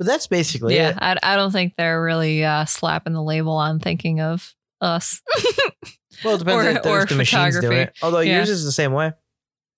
that's 0.00 0.26
basically 0.26 0.74
yeah, 0.74 0.90
it. 0.90 0.98
I, 1.00 1.16
I 1.34 1.36
don't 1.36 1.52
think 1.52 1.74
they're 1.78 2.02
really 2.02 2.44
uh, 2.44 2.64
slapping 2.64 3.12
the 3.12 3.22
label 3.22 3.52
on 3.52 3.78
thinking 3.78 4.20
of 4.20 4.52
us. 4.80 5.22
Well, 6.24 6.34
it 6.34 6.38
depends 6.38 6.64
Or- 6.66 6.70
if, 6.70 6.86
or 6.86 7.02
if 7.02 7.08
the 7.08 7.14
machine's 7.16 7.58
doing 7.60 7.78
it. 7.78 7.94
Although 8.02 8.20
Yeah. 8.20 8.36
yours 8.38 8.50
is 8.50 8.64
the 8.64 8.72
same 8.72 8.92
way. 8.92 9.12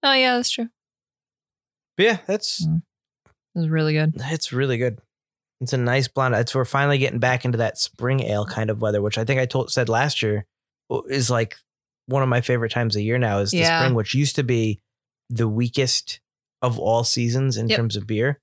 oh 0.02 0.12
yeah, 0.12 0.36
that's 0.36 0.50
true. 0.50 0.68
But 1.96 2.06
yeah, 2.06 2.18
that's 2.26 2.64
Mm. 2.66 2.82
It 3.26 3.58
was 3.58 3.68
really 3.68 3.92
good. 3.94 4.14
it's 4.16 4.52
really 4.52 4.78
good. 4.78 5.00
It's 5.60 5.72
a 5.72 5.76
nice 5.78 6.06
blonde. 6.06 6.34
It's 6.36 6.54
we're 6.54 6.64
finally 6.64 6.98
getting 6.98 7.18
back 7.18 7.44
into 7.44 7.58
that 7.58 7.76
spring 7.78 8.20
ale 8.22 8.46
kind 8.46 8.70
of 8.70 8.80
weather, 8.80 9.02
which 9.02 9.18
I 9.18 9.24
think 9.24 9.40
I 9.40 9.46
told 9.46 9.72
said 9.72 9.88
last 9.88 10.22
year 10.22 10.46
is 11.08 11.28
like 11.30 11.56
one 12.06 12.22
of 12.22 12.28
my 12.28 12.40
favorite 12.40 12.70
times 12.70 12.94
of 12.94 13.02
year 13.02 13.18
now 13.18 13.38
is 13.40 13.50
the 13.50 13.58
Yeah. 13.58 13.80
spring, 13.80 13.94
which 13.94 14.14
used 14.14 14.36
to 14.36 14.44
be 14.44 14.80
the 15.28 15.48
weakest 15.48 16.20
of 16.62 16.78
all 16.78 17.02
seasons 17.04 17.56
in 17.56 17.68
Yep. 17.68 17.76
terms 17.76 17.96
of 17.96 18.06
beer. 18.06 18.40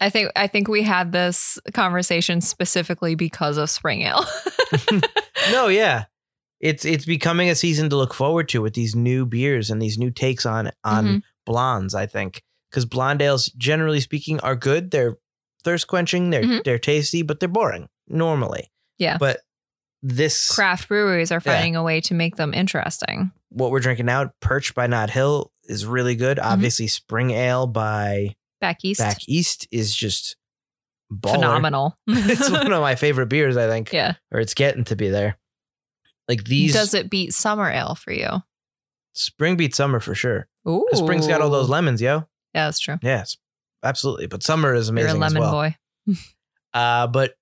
I 0.00 0.08
think 0.10 0.30
I 0.36 0.46
think 0.46 0.68
we 0.68 0.82
had 0.82 1.10
this 1.12 1.58
conversation 1.74 2.40
specifically 2.40 3.14
because 3.16 3.56
of 3.56 3.68
spring 3.70 4.02
ale. 4.02 4.24
No, 5.50 5.66
yeah. 5.68 6.04
It's 6.62 6.84
it's 6.86 7.04
becoming 7.04 7.50
a 7.50 7.54
season 7.54 7.90
to 7.90 7.96
look 7.96 8.14
forward 8.14 8.48
to 8.50 8.62
with 8.62 8.72
these 8.74 8.94
new 8.96 9.26
beers 9.26 9.68
and 9.68 9.82
these 9.82 9.98
new 9.98 10.10
takes 10.10 10.46
on 10.46 10.70
on 10.84 11.04
Mhm. 11.06 11.22
blondes, 11.44 11.94
I 11.94 12.06
think. 12.06 12.40
Because 12.70 12.86
blonde 12.86 13.20
ales, 13.20 13.46
generally 13.58 14.00
speaking, 14.00 14.40
are 14.40 14.56
good. 14.56 14.90
They're 14.92 15.16
thirst 15.64 15.88
quenching, 15.88 16.30
they're 16.30 16.42
Mhm. 16.44 16.64
they're 16.64 16.78
tasty, 16.78 17.22
but 17.22 17.40
they're 17.40 17.48
boring 17.48 17.88
normally. 18.08 18.70
Yeah. 18.98 19.18
But 19.18 19.40
this 20.02 20.48
Craft 20.54 20.88
breweries 20.88 21.30
are 21.32 21.42
Yeah. 21.44 21.52
finding 21.52 21.76
a 21.76 21.82
way 21.82 22.00
to 22.02 22.14
make 22.14 22.36
them 22.36 22.54
interesting. 22.54 23.32
what 23.54 23.70
we're 23.70 23.80
drinking 23.80 24.06
now, 24.06 24.30
Perch 24.40 24.74
by 24.74 24.86
Nod 24.86 25.10
Hill, 25.10 25.52
is 25.64 25.84
really 25.84 26.14
good. 26.16 26.38
Mm-hmm. 26.38 26.52
Obviously, 26.52 26.86
Spring 26.88 27.32
Ale 27.32 27.66
by 27.66 28.34
Back 28.62 28.78
east, 28.82 28.98
Back 29.00 29.18
East 29.28 29.68
is 29.70 29.94
just 29.94 30.36
baller. 31.12 31.34
phenomenal. 31.34 31.98
it's 32.08 32.48
one 32.50 32.72
of 32.72 32.80
my 32.80 32.94
favorite 33.04 33.26
beers, 33.28 33.58
I 33.58 33.68
think. 33.68 33.92
yeah. 33.92 34.14
Or 34.30 34.40
it's 34.40 34.54
getting 34.54 34.84
to 34.84 34.96
be 34.96 35.10
there. 35.10 35.36
Like 36.32 36.44
these 36.44 36.72
Does 36.72 36.94
it 36.94 37.10
beat 37.10 37.34
summer 37.34 37.70
ale 37.70 37.94
for 37.94 38.12
you? 38.12 38.28
spring 39.12 39.56
beats 39.56 39.76
summer 39.76 40.00
for 40.00 40.14
sure. 40.14 40.48
Ooh. 40.66 40.86
'Cause 40.90 41.00
Spring's 41.00 41.26
got 41.26 41.42
all 41.42 41.50
those 41.50 41.68
lemons, 41.68 42.00
yo. 42.00 42.26
Yeah, 42.54 42.66
that's 42.66 42.78
true. 42.78 42.98
Yes, 43.02 43.36
absolutely. 43.82 44.26
But 44.26 44.42
summer 44.42 44.72
is 44.72 44.86
You're 44.88 44.92
amazing 44.94 45.22
a 45.22 45.26
as 45.26 45.32
lemon 45.34 45.42
well. 45.42 45.52
boy. 45.52 45.76
Uh, 46.74 47.06
but 47.06 47.34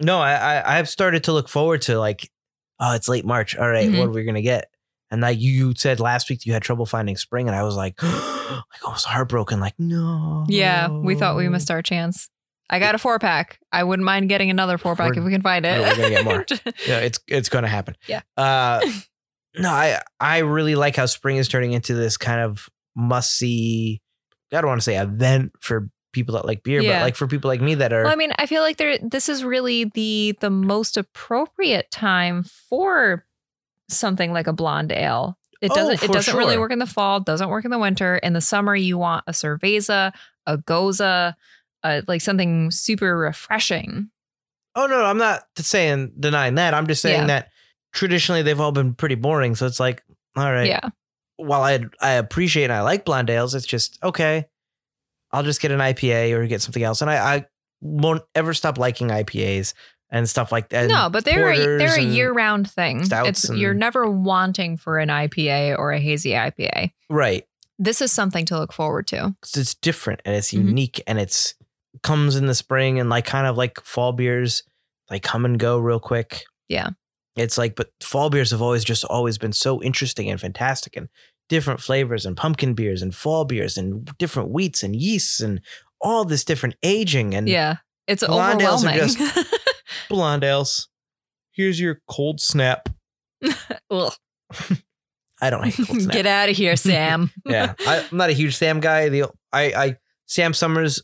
no, 0.00 0.20
I, 0.20 0.34
I 0.34 0.78
I've 0.78 0.88
started 0.88 1.24
to 1.24 1.32
look 1.32 1.48
forward 1.48 1.82
to 1.82 1.98
like, 1.98 2.30
oh, 2.78 2.94
it's 2.94 3.08
late 3.08 3.24
March. 3.24 3.56
All 3.56 3.68
right, 3.68 3.88
Mhm. 3.90 3.98
what 3.98 4.06
are 4.06 4.12
we 4.12 4.22
gonna 4.22 4.40
get? 4.40 4.68
And 5.10 5.20
like 5.20 5.40
you 5.40 5.74
said 5.76 5.98
last 5.98 6.30
week, 6.30 6.46
you 6.46 6.52
had 6.52 6.62
trouble 6.62 6.86
finding 6.86 7.16
spring, 7.16 7.48
and 7.48 7.56
I 7.56 7.64
was 7.64 7.74
like, 7.74 8.00
like 8.02 8.12
I 8.12 8.88
was 8.88 9.02
heartbroken. 9.02 9.58
Like, 9.58 9.74
no. 9.80 10.44
Yeah, 10.48 10.86
we 10.88 11.16
thought 11.16 11.34
we 11.36 11.48
missed 11.48 11.72
our 11.72 11.82
chance. 11.82 12.28
I 12.70 12.78
got 12.78 12.94
a 12.94 12.98
four 12.98 13.18
pack. 13.18 13.58
I 13.70 13.84
wouldn't 13.84 14.04
mind 14.06 14.28
getting 14.28 14.50
another 14.50 14.78
four 14.78 14.96
pack 14.96 15.16
if 15.16 15.22
we 15.24 15.30
can 15.30 15.42
find 15.42 15.66
it. 15.66 15.78
Oh, 15.78 15.82
we're 15.82 15.96
gonna 15.96 16.10
get 16.10 16.24
more. 16.24 16.46
Yeah, 16.86 17.00
it's 17.00 17.20
it's 17.28 17.48
gonna 17.48 17.68
happen. 17.68 17.96
Yeah. 18.06 18.22
Uh, 18.36 18.80
no, 19.58 19.68
I 19.70 20.00
I 20.20 20.38
really 20.38 20.74
like 20.74 20.96
how 20.96 21.06
spring 21.06 21.36
is 21.36 21.48
turning 21.48 21.72
into 21.72 21.94
this 21.94 22.16
kind 22.16 22.40
of 22.40 22.68
must 22.96 23.36
see. 23.36 24.00
I 24.52 24.60
don't 24.60 24.68
want 24.68 24.80
to 24.80 24.84
say 24.84 24.96
event 24.98 25.52
for 25.60 25.88
people 26.12 26.34
that 26.34 26.44
like 26.46 26.62
beer, 26.62 26.80
Yeah. 26.82 26.98
but 27.00 27.04
like 27.04 27.16
for 27.16 27.26
people 27.26 27.48
like 27.48 27.60
me 27.62 27.74
that 27.76 27.92
are 27.92 28.02
Well, 28.04 28.12
I 28.12 28.16
mean, 28.16 28.32
I 28.38 28.46
feel 28.46 28.62
like 28.62 28.76
there. 28.78 28.98
This 28.98 29.28
is 29.28 29.44
really 29.44 29.84
the 29.84 30.36
the 30.40 30.50
most 30.50 30.96
appropriate 30.96 31.90
time 31.90 32.42
for 32.44 33.24
something 33.88 34.32
like 34.32 34.46
a 34.46 34.52
blonde 34.52 34.92
ale. 34.92 35.38
It 35.60 35.70
Oh, 35.70 35.74
doesn't. 35.74 36.02
it 36.02 36.12
doesn't 36.12 36.36
really 36.36 36.58
work 36.58 36.72
in 36.72 36.78
the 36.80 36.86
fall. 36.86 37.20
Doesn't 37.20 37.48
work 37.48 37.64
in 37.64 37.70
the 37.70 37.78
winter. 37.78 38.16
In 38.16 38.32
the 38.32 38.40
summer, 38.40 38.74
you 38.74 38.98
want 38.98 39.24
a 39.26 39.32
cerveza, 39.32 40.12
a 40.46 40.58
gose, 40.58 41.34
uh, 41.84 42.02
like 42.06 42.20
something 42.20 42.70
super 42.70 43.16
refreshing. 43.16 44.10
Oh 44.74 44.86
no, 44.86 45.04
I'm 45.04 45.18
not 45.18 45.42
saying 45.56 46.12
denying 46.18 46.54
that. 46.56 46.74
I'm 46.74 46.86
just 46.86 47.02
saying 47.02 47.20
Yeah. 47.22 47.26
that 47.26 47.48
traditionally 47.92 48.42
they've 48.42 48.60
all 48.60 48.72
been 48.72 48.94
pretty 48.94 49.16
boring. 49.16 49.54
So 49.54 49.66
it's 49.66 49.80
like, 49.80 50.02
all 50.36 50.50
right. 50.50 50.66
Yeah, 50.68 50.88
While 51.36 51.62
I 51.62 51.80
I 52.00 52.12
appreciate 52.12 52.64
and 52.64 52.72
I 52.72 52.80
like 52.82 53.04
blonde 53.04 53.28
ales, 53.30 53.54
it's 53.54 53.66
just 53.66 53.98
okay. 54.02 54.46
I'll 55.30 55.42
just 55.42 55.60
get 55.60 55.70
an 55.72 55.80
IPA 55.80 56.32
or 56.32 56.46
get 56.46 56.60
something 56.62 56.82
else, 56.82 57.00
and 57.00 57.10
I, 57.10 57.36
I 57.36 57.46
won't 57.80 58.22
ever 58.34 58.52
stop 58.54 58.78
liking 58.78 59.08
IPAs 59.08 59.72
and 60.10 60.28
stuff 60.28 60.52
like 60.52 60.68
that. 60.70 60.88
no, 60.88 61.08
but 61.10 61.24
they're 61.24 61.50
a, 61.50 61.56
they're 61.78 61.98
a 61.98 62.02
year 62.02 62.30
round 62.32 62.70
thing. 62.70 63.02
It's 63.10 63.48
you're 63.50 63.72
never 63.74 64.08
wanting 64.10 64.76
for 64.76 64.98
an 64.98 65.08
IPA 65.08 65.78
or 65.78 65.90
a 65.92 65.98
hazy 66.00 66.30
IPA. 66.32 66.92
right. 67.10 67.44
This 67.78 68.00
is 68.02 68.12
something 68.12 68.44
to 68.46 68.58
look 68.58 68.72
forward 68.72 69.06
to. 69.08 69.34
it's 69.42 69.74
different 69.74 70.20
and 70.24 70.36
it's 70.36 70.52
Mhm. 70.52 70.66
unique 70.68 71.02
and 71.06 71.18
it's 71.18 71.54
comes 72.02 72.36
in 72.36 72.46
the 72.46 72.54
spring 72.54 72.98
and 72.98 73.10
like 73.10 73.24
kind 73.24 73.46
of 73.46 73.56
like 73.56 73.80
fall 73.84 74.12
beers, 74.12 74.62
like 75.10 75.22
come 75.22 75.44
and 75.44 75.58
go 75.58 75.78
real 75.78 76.00
quick. 76.00 76.44
Yeah. 76.68 76.90
It's 77.36 77.56
like, 77.56 77.76
but 77.76 77.90
fall 78.02 78.28
beers 78.30 78.50
have 78.50 78.62
always 78.62 78.84
just 78.84 79.04
always 79.04 79.38
been 79.38 79.52
so 79.52 79.82
interesting 79.82 80.30
and 80.30 80.40
fantastic 80.40 80.96
and 80.96 81.08
different 81.48 81.80
flavors 81.80 82.24
and 82.26 82.36
pumpkin 82.36 82.74
beers 82.74 83.02
and 83.02 83.14
fall 83.14 83.44
beers 83.44 83.76
and 83.76 84.10
different 84.18 84.50
wheats 84.50 84.82
and 84.82 84.94
yeasts 84.96 85.40
and 85.40 85.60
all 86.00 86.24
this 86.24 86.44
different 86.44 86.74
aging 86.82 87.34
and 87.34 87.48
Yeah, 87.48 87.76
it's 88.06 88.24
Blonde 88.26 88.60
ales 88.62 88.84
are 88.84 88.90
overwhelming. 88.90 89.44
blonde 90.08 90.44
ales. 90.44 90.88
Here's 91.52 91.78
your 91.80 92.00
cold 92.08 92.40
snap. 92.40 92.88
Ugh. 93.90 94.12
I 95.40 95.50
don't 95.50 95.64
hate 95.64 95.86
cold 95.86 96.00
snap. 96.02 96.12
Get 96.14 96.26
out 96.26 96.48
of 96.48 96.56
here, 96.56 96.76
Sam. 96.76 97.30
yeah, 97.46 97.74
I, 97.86 98.06
I'm 98.10 98.16
not 98.16 98.30
a 98.30 98.34
huge 98.34 98.56
Sam 98.56 98.80
guy. 98.80 99.08
The 99.08 99.24
I, 99.52 99.62
I 99.72 99.96
Sam 100.26 100.54
Summers, 100.54 101.02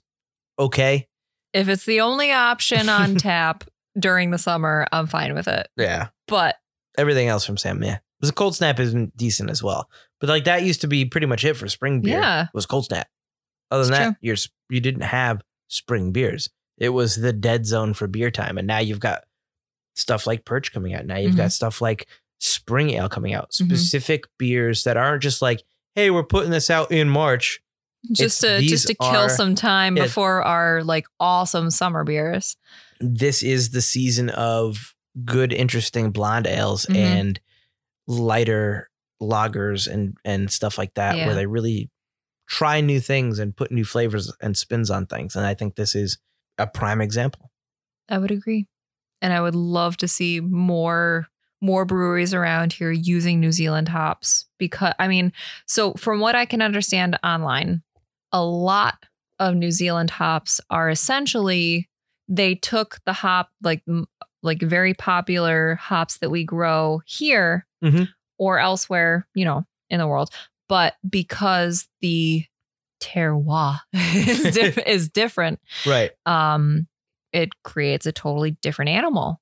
okay. 0.59 1.07
If 1.53 1.69
it's 1.69 1.85
the 1.87 2.01
only 2.01 2.33
option 2.33 2.89
on 2.89 3.15
tap 3.17 3.65
during 3.99 4.31
the 4.31 4.39
summer, 4.39 4.87
I'm 4.93 5.07
fine 5.07 5.35
with 5.35 5.49
it. 5.49 5.69
Yeah, 5.77 6.09
But 6.27 6.57
everything 6.97 7.29
else 7.29 7.45
from 7.45 7.57
Sam, 7.57 7.83
yeah. 7.83 7.99
The 8.21 8.33
cold 8.33 8.55
snap 8.57 8.81
isn't 8.81 9.17
decent 9.17 9.49
as 9.51 9.63
well, 9.63 9.89
but 10.21 10.29
like 10.29 10.45
that 10.45 10.63
used 10.65 10.81
to 10.81 10.89
be 10.89 11.05
pretty 11.05 11.27
much 11.27 11.45
it 11.45 11.55
for 11.57 11.69
spring 11.69 12.01
beer. 12.01 12.19
yeah, 12.19 12.47
was 12.53 12.67
cold 12.67 12.85
snap. 12.87 13.09
Other 13.71 13.85
than 13.85 13.93
It's 13.93 13.99
that, 14.01 14.17
you're 14.21 14.37
you 14.71 14.81
didn't 14.81 15.03
have 15.03 15.41
spring 15.69 16.11
beers. 16.13 16.51
It 16.79 16.89
was 16.91 17.17
the 17.17 17.33
dead 17.33 17.65
zone 17.67 17.95
for 17.95 18.07
beer 18.09 18.31
time, 18.31 18.59
and 18.59 18.67
now 18.67 18.79
you've 18.79 18.99
got 19.01 19.25
stuff 19.95 20.27
like 20.27 20.45
Perch 20.45 20.73
coming 20.73 20.95
out. 20.95 21.07
Now 21.07 21.17
you've 21.19 21.37
got 21.37 21.53
stuff 21.53 21.81
like 21.81 22.07
Spring 22.41 22.91
Ale 22.91 23.09
coming 23.09 23.35
out. 23.35 23.51
Mhm. 23.51 23.67
Specific 23.67 24.25
beers 24.39 24.85
that 24.85 24.97
aren't 24.97 25.23
just 25.23 25.43
like, 25.43 25.63
hey, 25.97 26.11
we're 26.11 26.23
putting 26.25 26.51
this 26.51 26.71
out 26.71 26.93
in 26.93 27.09
March. 27.09 27.61
Just 28.13 28.43
It's- 28.45 28.61
to 28.63 28.67
just 28.69 28.87
to 28.89 28.95
kill 28.95 29.09
are- 29.27 29.29
some 29.29 29.55
time 29.55 29.97
Yeah. 29.97 30.05
before 30.05 30.43
our 30.43 30.83
like 30.85 31.07
awesome 31.21 31.71
summer 31.71 32.05
beers. 32.05 32.57
This 33.01 33.43
is 33.43 33.71
the 33.71 33.83
season 33.83 34.31
of 34.31 34.95
good, 35.25 35.53
interesting 35.53 36.11
blonde 36.11 36.47
ales 36.47 36.87
Mhm. 36.87 36.97
and 36.97 37.41
lighter 38.07 38.91
lagers 39.21 39.87
and 39.93 40.17
and 40.25 40.51
stuff 40.51 40.79
like 40.79 40.95
that, 40.95 41.17
Yeah. 41.17 41.27
where 41.27 41.35
they 41.35 41.47
really 41.47 41.91
try 42.47 42.81
new 42.81 43.01
things 43.01 43.39
and 43.39 43.55
put 43.57 43.71
new 43.71 43.85
flavors 43.85 44.33
and 44.41 44.57
spins 44.57 44.91
on 44.91 45.07
things. 45.07 45.37
And 45.37 45.45
I 45.45 45.55
think 45.55 45.75
this 45.75 45.95
is 45.95 46.19
a 46.57 46.67
prime 46.67 47.01
example. 47.01 47.51
I 48.09 48.19
would 48.19 48.31
agree, 48.31 48.69
and 49.21 49.33
I 49.33 49.41
would 49.41 49.55
love 49.55 49.97
to 49.99 50.09
see 50.09 50.41
more 50.41 51.29
more 51.61 51.85
breweries 51.85 52.33
around 52.33 52.73
here 52.75 52.93
using 52.93 53.41
New 53.41 53.51
Zealand 53.51 53.89
hops 53.89 54.47
because 54.59 54.95
I 55.01 55.09
mean, 55.09 55.33
so 55.67 55.93
from 55.95 56.21
what 56.21 56.37
I 56.37 56.45
can 56.47 56.63
understand 56.63 57.19
online, 57.25 57.83
a 58.33 58.45
lot 58.45 58.99
of 59.39 59.55
New 59.55 59.71
Zealand 59.71 60.11
hops 60.11 60.61
are 60.71 60.91
essentially 60.91 61.89
they 62.29 62.55
took 62.55 62.99
the 63.07 63.13
hop 63.13 63.49
like 63.63 63.83
like 64.43 64.61
very 64.61 64.95
popular 64.95 65.77
hops 65.77 66.19
that 66.19 66.31
we 66.31 66.45
grow 66.45 67.01
here 67.07 67.67
Mhm. 67.83 68.09
or 68.39 68.59
elsewhere, 68.59 69.27
you 69.35 69.45
know, 69.45 69.65
in 69.91 69.99
the 69.99 70.07
world, 70.07 70.31
but 70.69 70.95
because 71.09 71.89
the 72.01 72.45
terroir 73.01 73.79
is, 73.93 74.55
diff- 74.55 74.79
is 74.87 75.09
different 75.09 75.61
Right. 75.87 76.11
um 76.27 76.87
it 77.33 77.51
creates 77.63 78.07
a 78.07 78.13
totally 78.13 78.53
different 78.61 78.89
animal 78.89 79.41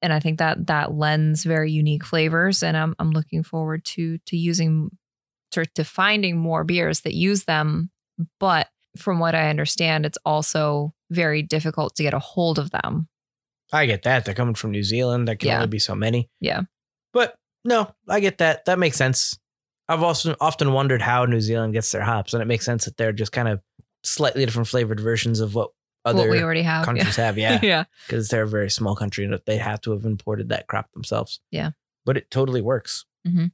and 0.00 0.10
i 0.10 0.20
think 0.20 0.38
that 0.38 0.68
that 0.68 0.94
lends 0.94 1.44
very 1.44 1.70
unique 1.70 2.02
flavors 2.04 2.62
and 2.62 2.76
i'm, 2.78 2.94
I'm 2.98 3.10
looking 3.10 3.42
forward 3.42 3.84
to 3.86 4.16
to 4.26 4.36
using 4.38 4.88
to, 5.52 5.66
to 5.74 5.84
finding 5.84 6.38
more 6.38 6.64
beers 6.64 7.02
that 7.02 7.12
use 7.14 7.44
them 7.44 7.90
but 8.40 8.68
from 8.96 9.18
what 9.18 9.34
i 9.34 9.48
understand 9.50 10.06
it's 10.06 10.18
also 10.24 10.92
very 11.10 11.42
difficult 11.42 11.94
to 11.96 12.02
get 12.02 12.14
a 12.14 12.18
hold 12.18 12.58
of 12.58 12.70
them 12.70 13.08
I 13.72 13.86
get 13.86 14.02
that. 14.02 14.24
They're 14.24 14.34
coming 14.34 14.54
from 14.54 14.70
New 14.70 14.84
Zealand. 14.84 15.26
There 15.26 15.34
can 15.34 15.48
Yeah. 15.48 15.56
only 15.56 15.66
be 15.68 15.78
so 15.80 15.96
many. 15.96 16.30
Yeah. 16.38 16.60
But 17.12 17.34
no, 17.64 17.92
I 18.08 18.20
get 18.20 18.38
that. 18.38 18.66
That 18.66 18.78
makes 18.78 18.96
sense. 18.96 19.36
I've 19.88 20.02
also 20.02 20.36
often 20.40 20.72
wondered 20.72 21.02
how 21.02 21.24
New 21.24 21.40
Zealand 21.40 21.72
gets 21.72 21.90
their 21.90 22.02
hops, 22.02 22.34
and 22.34 22.42
it 22.42 22.44
makes 22.46 22.64
sense 22.64 22.84
that 22.84 22.98
they're 22.98 23.10
just 23.12 23.32
kind 23.32 23.48
of 23.48 23.60
slightly 24.04 24.44
different 24.44 24.68
flavored 24.68 25.00
versions 25.00 25.40
of 25.40 25.56
what 25.56 25.70
what 26.02 26.14
we 26.14 26.20
other 26.22 26.42
already 26.44 26.62
have. 26.62 26.84
countries 26.84 27.16
have. 27.16 27.36
Yeah. 27.44 27.52
Yeah, 27.54 27.58
yeah. 27.62 27.84
because 28.06 28.28
they're 28.28 28.42
a 28.44 28.48
very 28.48 28.70
small 28.70 28.94
country 28.94 29.24
and 29.24 29.40
they 29.46 29.56
have 29.56 29.80
to 29.80 29.92
have 29.92 30.04
imported 30.04 30.50
that 30.50 30.68
crop 30.68 30.92
themselves. 30.92 31.40
Yeah. 31.50 31.70
but 32.04 32.16
it 32.16 32.30
totally 32.30 32.60
works. 32.60 33.06
Mhm. 33.26 33.50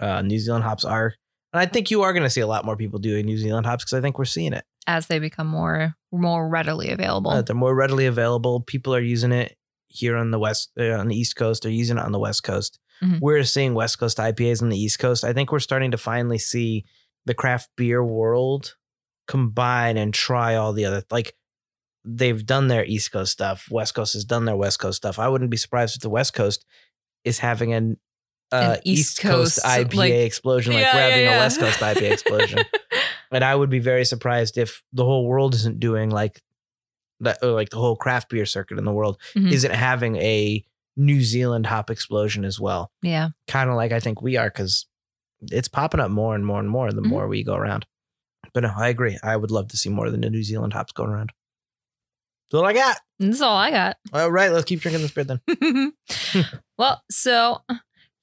Uh, 0.00 0.20
New 0.22 0.38
Zealand 0.40 0.64
hops 0.64 0.84
are, 0.84 1.14
and 1.56 1.68
I 1.68 1.72
think 1.72 1.90
you 1.90 2.02
are 2.02 2.12
going 2.12 2.22
to 2.22 2.30
see 2.30 2.40
a 2.40 2.46
lot 2.46 2.64
more 2.64 2.76
people 2.76 2.98
doing 2.98 3.24
New 3.26 3.38
Zealand 3.38 3.66
hops 3.66 3.84
because 3.84 3.96
I 3.98 4.00
think 4.00 4.18
we're 4.18 4.24
seeing 4.24 4.52
it. 4.52 4.64
As 4.86 5.06
they 5.06 5.18
become 5.18 5.46
more 5.46 5.94
more 6.12 6.48
readily 6.48 6.90
available. 6.90 7.30
Uh, 7.30 7.42
they're 7.42 7.56
more 7.56 7.74
readily 7.74 8.06
available. 8.06 8.60
People 8.60 8.94
are 8.94 9.00
using 9.00 9.32
it 9.32 9.56
here 9.88 10.16
on 10.16 10.30
the 10.30 10.38
west, 10.38 10.70
uh, 10.78 10.90
on 10.92 11.08
the 11.08 11.16
East 11.16 11.36
Coast. 11.36 11.62
They're 11.62 11.72
using 11.72 11.98
it 11.98 12.04
on 12.04 12.12
the 12.12 12.18
West 12.18 12.42
Coast. 12.42 12.78
Mhm. 13.02 13.20
We're 13.20 13.42
seeing 13.44 13.74
West 13.74 13.98
Coast 13.98 14.18
IPAs 14.18 14.62
on 14.62 14.68
the 14.68 14.78
East 14.78 14.98
Coast. 14.98 15.24
I 15.24 15.32
think 15.32 15.50
we're 15.52 15.58
starting 15.58 15.90
to 15.90 15.98
finally 15.98 16.38
see 16.38 16.84
the 17.26 17.34
craft 17.34 17.70
beer 17.76 18.04
world 18.04 18.76
combine 19.26 19.96
and 19.96 20.14
try 20.14 20.54
all 20.54 20.72
the 20.72 20.84
other 20.84 21.02
like 21.10 21.34
they've 22.04 22.46
done 22.46 22.68
their 22.68 22.84
East 22.84 23.10
Coast 23.10 23.32
stuff. 23.32 23.66
West 23.70 23.94
Coast 23.94 24.12
has 24.12 24.24
done 24.24 24.44
their 24.44 24.56
West 24.56 24.78
Coast 24.78 24.96
stuff. 24.98 25.18
I 25.18 25.28
wouldn't 25.28 25.50
be 25.50 25.56
surprised 25.56 25.96
if 25.96 26.02
the 26.02 26.10
West 26.10 26.34
Coast 26.34 26.64
is 27.24 27.40
having 27.40 27.72
an, 27.72 27.96
uh, 28.52 28.76
East 28.84 29.00
East, 29.00 29.20
Coast, 29.20 29.62
Coast, 29.62 29.66
IPA 29.66 29.94
like- 29.94 30.12
explosion, 30.12 30.74
like 30.74 30.82
Yeah, 30.82 30.94
we're 30.94 31.10
having 31.10 31.24
yeah. 31.24 31.36
a 31.36 31.40
West 31.40 31.58
Coast 31.60 31.78
IPA 31.80 32.12
explosion. 32.12 32.58
And 33.32 33.42
I 33.42 33.54
would 33.56 33.70
be 33.70 33.80
very 33.80 34.04
surprised 34.04 34.56
if 34.56 34.84
the 34.92 35.04
whole 35.04 35.26
world 35.26 35.54
isn't 35.56 35.80
doing 35.80 36.10
like 36.10 36.40
that, 37.20 37.38
or 37.42 37.48
like 37.50 37.70
the 37.70 37.76
whole 37.76 37.96
craft 37.96 38.28
beer 38.30 38.46
circuit 38.46 38.78
in 38.78 38.84
the 38.84 38.92
world 38.92 39.20
Mhm. 39.34 39.50
isn't 39.50 39.74
having 39.74 40.14
a 40.16 40.64
New 40.96 41.20
Zealand 41.22 41.66
hop 41.66 41.90
explosion 41.90 42.44
as 42.44 42.60
well. 42.60 42.92
yeah. 43.02 43.30
Kind 43.48 43.68
of 43.68 43.74
like 43.74 43.90
I 43.90 43.98
think 43.98 44.22
we 44.22 44.36
are 44.36 44.48
because 44.48 44.86
it's 45.50 45.66
popping 45.68 45.98
up 46.00 46.10
more 46.12 46.36
and 46.36 46.46
more 46.46 46.60
and 46.60 46.70
more 46.70 46.90
the 46.92 47.02
Mhm. 47.02 47.06
more 47.08 47.26
we 47.26 47.42
go 47.42 47.56
around. 47.56 47.84
But 48.54 48.62
no, 48.62 48.72
I 48.74 48.88
agree. 48.88 49.18
I 49.24 49.36
would 49.36 49.50
love 49.50 49.68
to 49.68 49.76
see 49.76 49.88
more 49.90 50.08
than 50.08 50.20
the 50.20 50.30
New 50.30 50.44
Zealand 50.44 50.72
hops 50.72 50.92
going 50.92 51.10
around. 51.10 51.32
That's 52.50 52.60
all 52.60 52.64
I 52.66 52.72
got. 52.74 52.96
That's 53.18 53.40
all 53.40 53.56
I 53.56 53.70
got. 53.72 53.96
All 54.12 54.30
right, 54.30 54.52
let's 54.52 54.64
keep 54.66 54.80
drinking 54.80 55.02
this 55.02 55.10
beer 55.10 55.24
then. 55.24 55.92
well, 56.78 57.02
so 57.10 57.60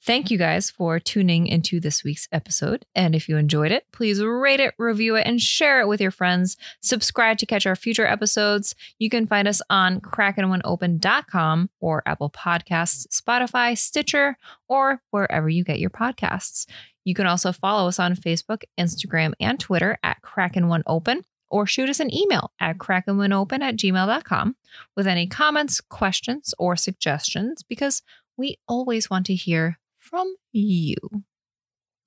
thank 0.05 0.29
you 0.29 0.37
guys 0.37 0.69
for 0.69 0.99
tuning 0.99 1.47
into 1.47 1.79
this 1.79 2.03
week's 2.03 2.27
episode. 2.31 2.85
And 2.93 3.15
if 3.15 3.29
you 3.29 3.37
enjoyed 3.37 3.71
it, 3.71 3.85
please 3.91 4.23
rate 4.23 4.59
it, 4.59 4.73
review 4.77 5.15
it, 5.15 5.25
and 5.25 5.41
share 5.41 5.81
it 5.81 5.87
with 5.87 6.01
your 6.01 6.11
friends. 6.11 6.57
Subscribe 6.81 7.37
to 7.37 7.45
catch 7.45 7.65
our 7.65 7.75
future 7.75 8.05
episodes. 8.05 8.75
You 8.99 9.09
can 9.09 9.27
find 9.27 9.47
us 9.47 9.61
on 9.69 10.01
krakenwhenopen.com 10.01 11.69
or 11.79 12.03
Apple 12.05 12.29
Podcasts, 12.29 13.07
Spotify, 13.07 13.77
Stitcher, 13.77 14.37
or 14.67 15.01
wherever 15.11 15.49
you 15.49 15.63
get 15.63 15.79
your 15.79 15.89
podcasts. 15.89 16.65
You 17.05 17.15
can 17.15 17.27
also 17.27 17.51
follow 17.51 17.87
us 17.87 17.99
on 17.99 18.15
Facebook, 18.15 18.63
Instagram, 18.79 19.33
and 19.39 19.59
Twitter 19.59 19.97
at 20.03 20.21
Kraken 20.21 20.67
When 20.67 20.83
Open. 20.87 21.23
Or 21.49 21.67
shoot 21.67 21.87
us 21.87 21.99
an 21.99 22.11
email 22.11 22.51
at 22.59 22.79
krakenwhenopen 22.79 23.61
at 23.61 23.75
gmail.com 23.75 24.55
with 24.95 25.05
any 25.05 25.27
comments, 25.27 25.81
questions, 25.81 26.51
or 26.57 26.75
suggestions 26.75 27.61
because 27.61 28.01
we 28.35 28.57
always 28.67 29.11
want 29.11 29.27
to 29.27 29.35
hear 29.35 29.77
from 30.03 30.33
you. 30.51 30.95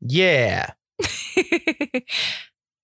Yeah. 0.01 0.71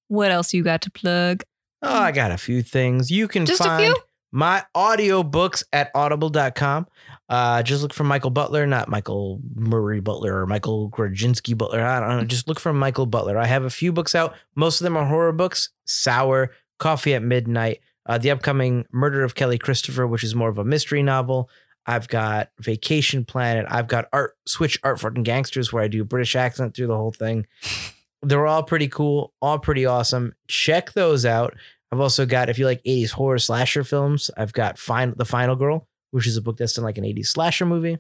what 0.08 0.30
else 0.30 0.52
you 0.52 0.62
got 0.62 0.82
to 0.82 0.90
plug? 0.90 1.44
Oh, 1.82 2.00
I 2.00 2.12
got 2.12 2.30
a 2.30 2.38
few 2.38 2.62
things. 2.62 3.10
You 3.10 3.28
can 3.28 3.44
Just 3.44 3.62
find 3.62 3.94
my 4.30 4.64
audiobooks 4.74 5.64
at 5.72 5.90
audible.com. 5.94 6.86
Uh, 7.28 7.62
just 7.62 7.82
look 7.82 7.92
for 7.92 8.04
Michael 8.04 8.30
Butler, 8.30 8.66
not 8.66 8.88
Michael 8.88 9.40
Murray 9.54 10.00
Butler 10.00 10.40
or 10.40 10.46
Michael 10.46 10.90
Grajinski 10.90 11.56
Butler. 11.56 11.82
I 11.82 12.00
don't 12.00 12.18
know. 12.18 12.24
Just 12.24 12.48
look 12.48 12.60
for 12.60 12.72
Michael 12.72 13.06
Butler. 13.06 13.38
I 13.38 13.46
have 13.46 13.64
a 13.64 13.70
few 13.70 13.92
books 13.92 14.14
out. 14.14 14.34
Most 14.54 14.80
of 14.80 14.84
them 14.84 14.96
are 14.96 15.06
horror 15.06 15.32
books 15.32 15.70
Sour, 15.84 16.50
Coffee 16.78 17.14
at 17.14 17.22
Midnight, 17.22 17.80
uh, 18.06 18.18
the 18.18 18.30
upcoming 18.30 18.86
Murder 18.90 19.22
of 19.22 19.34
Kelly 19.34 19.58
Christopher, 19.58 20.06
which 20.06 20.24
is 20.24 20.34
more 20.34 20.48
of 20.48 20.58
a 20.58 20.64
mystery 20.64 21.02
novel. 21.02 21.48
I've 21.86 22.08
got 22.08 22.50
Vacation 22.60 23.24
Planet. 23.24 23.66
I've 23.68 23.88
got 23.88 24.08
Art 24.12 24.36
Switch 24.46 24.78
Art 24.84 25.00
Fucking 25.00 25.24
Gangsters, 25.24 25.72
where 25.72 25.82
I 25.82 25.88
do 25.88 26.04
British 26.04 26.36
accent 26.36 26.74
through 26.74 26.86
the 26.88 26.96
whole 26.96 27.12
thing. 27.12 27.46
They're 28.22 28.46
all 28.46 28.62
pretty 28.62 28.86
cool, 28.86 29.32
all 29.42 29.58
pretty 29.58 29.84
awesome. 29.84 30.34
Check 30.46 30.92
those 30.92 31.26
out. 31.26 31.54
I've 31.90 32.00
also 32.00 32.24
got, 32.24 32.48
if 32.48 32.58
you 32.58 32.66
like 32.66 32.82
80s 32.84 33.10
horror 33.10 33.38
slasher 33.38 33.82
films, 33.82 34.30
I've 34.36 34.52
got 34.52 34.78
Final, 34.78 35.16
The 35.16 35.24
Final 35.24 35.56
Girl, 35.56 35.88
which 36.12 36.28
is 36.28 36.36
a 36.36 36.42
book 36.42 36.56
that's 36.56 36.78
in 36.78 36.84
like 36.84 36.98
an 36.98 37.04
80s 37.04 37.26
slasher 37.26 37.66
movie. 37.66 37.98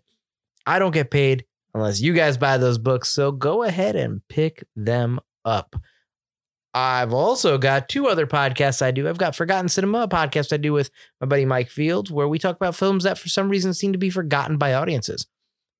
I 0.64 0.78
don't 0.78 0.92
get 0.94 1.10
paid 1.10 1.44
unless 1.74 2.00
you 2.00 2.12
guys 2.12 2.36
buy 2.36 2.56
those 2.56 2.78
books. 2.78 3.08
So 3.08 3.32
go 3.32 3.64
ahead 3.64 3.96
and 3.96 4.26
pick 4.28 4.64
them 4.76 5.18
up. 5.44 5.74
I've 6.74 7.12
also 7.12 7.58
got 7.58 7.88
two 7.88 8.06
other 8.08 8.26
podcasts 8.26 8.80
I 8.80 8.92
do. 8.92 9.08
I've 9.08 9.18
got 9.18 9.36
Forgotten 9.36 9.68
Cinema, 9.68 10.02
a 10.02 10.08
podcast 10.08 10.52
I 10.52 10.56
do 10.56 10.72
with 10.72 10.90
my 11.20 11.26
buddy 11.26 11.44
Mike 11.44 11.68
Fields, 11.68 12.10
where 12.10 12.28
we 12.28 12.38
talk 12.38 12.56
about 12.56 12.74
films 12.74 13.04
that 13.04 13.18
for 13.18 13.28
some 13.28 13.50
reason 13.50 13.74
seem 13.74 13.92
to 13.92 13.98
be 13.98 14.08
forgotten 14.08 14.56
by 14.56 14.72
audiences. 14.72 15.26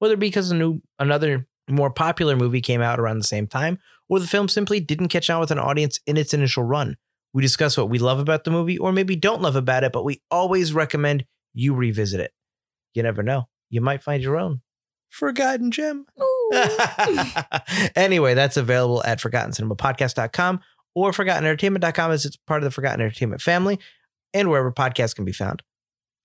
Whether 0.00 0.16
because 0.16 0.50
a 0.50 0.54
new 0.54 0.82
another 0.98 1.46
more 1.70 1.90
popular 1.90 2.36
movie 2.36 2.60
came 2.60 2.82
out 2.82 3.00
around 3.00 3.18
the 3.18 3.24
same 3.24 3.46
time, 3.46 3.78
or 4.08 4.20
the 4.20 4.26
film 4.26 4.48
simply 4.48 4.80
didn't 4.80 5.08
catch 5.08 5.30
on 5.30 5.40
with 5.40 5.50
an 5.50 5.58
audience 5.58 5.98
in 6.06 6.16
its 6.18 6.34
initial 6.34 6.64
run. 6.64 6.96
We 7.32 7.40
discuss 7.40 7.78
what 7.78 7.88
we 7.88 7.98
love 7.98 8.18
about 8.18 8.44
the 8.44 8.50
movie 8.50 8.76
or 8.76 8.92
maybe 8.92 9.16
don't 9.16 9.40
love 9.40 9.56
about 9.56 9.84
it, 9.84 9.92
but 9.92 10.04
we 10.04 10.20
always 10.30 10.74
recommend 10.74 11.24
you 11.54 11.74
revisit 11.74 12.20
it. 12.20 12.32
You 12.92 13.02
never 13.02 13.22
know. 13.22 13.48
You 13.70 13.80
might 13.80 14.02
find 14.02 14.22
your 14.22 14.36
own 14.36 14.60
forgotten 15.08 15.70
gem. 15.70 16.04
anyway, 17.96 18.34
that's 18.34 18.58
available 18.58 19.02
at 19.04 19.18
forgottencinemapodcast.com 19.20 20.60
or 20.94 21.12
forgottenentertainment.com 21.12 22.10
as 22.10 22.24
it's 22.24 22.36
part 22.36 22.62
of 22.62 22.64
the 22.64 22.70
Forgotten 22.70 23.00
Entertainment 23.00 23.42
family 23.42 23.78
and 24.34 24.50
wherever 24.50 24.72
podcasts 24.72 25.14
can 25.14 25.24
be 25.24 25.32
found. 25.32 25.62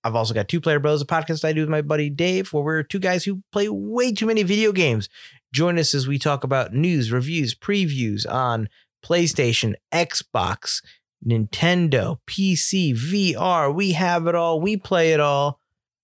I've 0.04 0.14
also 0.14 0.32
got 0.32 0.48
Two 0.48 0.60
Player 0.60 0.78
Bros, 0.78 1.02
a 1.02 1.06
podcast 1.06 1.44
I 1.44 1.52
do 1.52 1.60
with 1.60 1.68
my 1.68 1.82
buddy 1.82 2.08
Dave, 2.08 2.52
where 2.52 2.62
we're 2.62 2.82
two 2.82 3.00
guys 3.00 3.24
who 3.24 3.42
play 3.52 3.68
way 3.68 4.12
too 4.12 4.26
many 4.26 4.42
video 4.42 4.72
games. 4.72 5.08
Join 5.52 5.78
us 5.78 5.94
as 5.94 6.06
we 6.06 6.18
talk 6.18 6.44
about 6.44 6.72
news, 6.72 7.10
reviews, 7.10 7.54
previews 7.54 8.30
on 8.30 8.68
PlayStation, 9.04 9.74
Xbox, 9.92 10.82
Nintendo, 11.26 12.18
PC, 12.28 12.94
VR. 12.94 13.74
We 13.74 13.92
have 13.92 14.26
it 14.26 14.34
all. 14.34 14.60
We 14.60 14.76
play 14.76 15.12
it 15.12 15.20
all. 15.20 15.60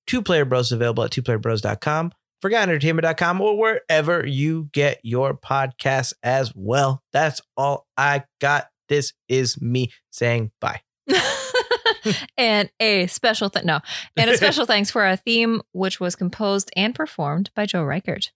Two 0.06 0.22
Player 0.22 0.44
Bros 0.44 0.72
available 0.72 1.04
at 1.04 1.12
twoplayerbros.com, 1.12 2.12
forgottenentertainment.com, 2.44 3.40
or 3.40 3.56
wherever 3.56 4.26
you 4.26 4.68
get 4.72 5.00
your 5.02 5.34
podcasts 5.34 6.12
as 6.22 6.52
well. 6.54 7.02
That's 7.12 7.40
all 7.56 7.86
I 7.96 8.24
got. 8.40 8.68
This 8.88 9.14
is 9.28 9.60
me 9.60 9.90
saying 10.10 10.52
bye. 10.60 10.80
and 12.36 12.70
a 12.80 13.06
special 13.06 13.48
th- 13.50 13.64
no, 13.64 13.80
and 14.16 14.28
a 14.30 14.36
special 14.36 14.66
thanks 14.66 14.90
for 14.90 15.02
our 15.02 15.16
theme, 15.16 15.62
which 15.72 16.00
was 16.00 16.16
composed 16.16 16.70
and 16.76 16.94
performed 16.94 17.50
by 17.54 17.66
Joe 17.66 17.82
Reichert. 17.82 18.30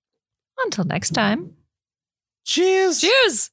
Until 0.64 0.84
next 0.84 1.10
time, 1.10 1.54
Cheers. 2.44 3.00
cheers. 3.00 3.50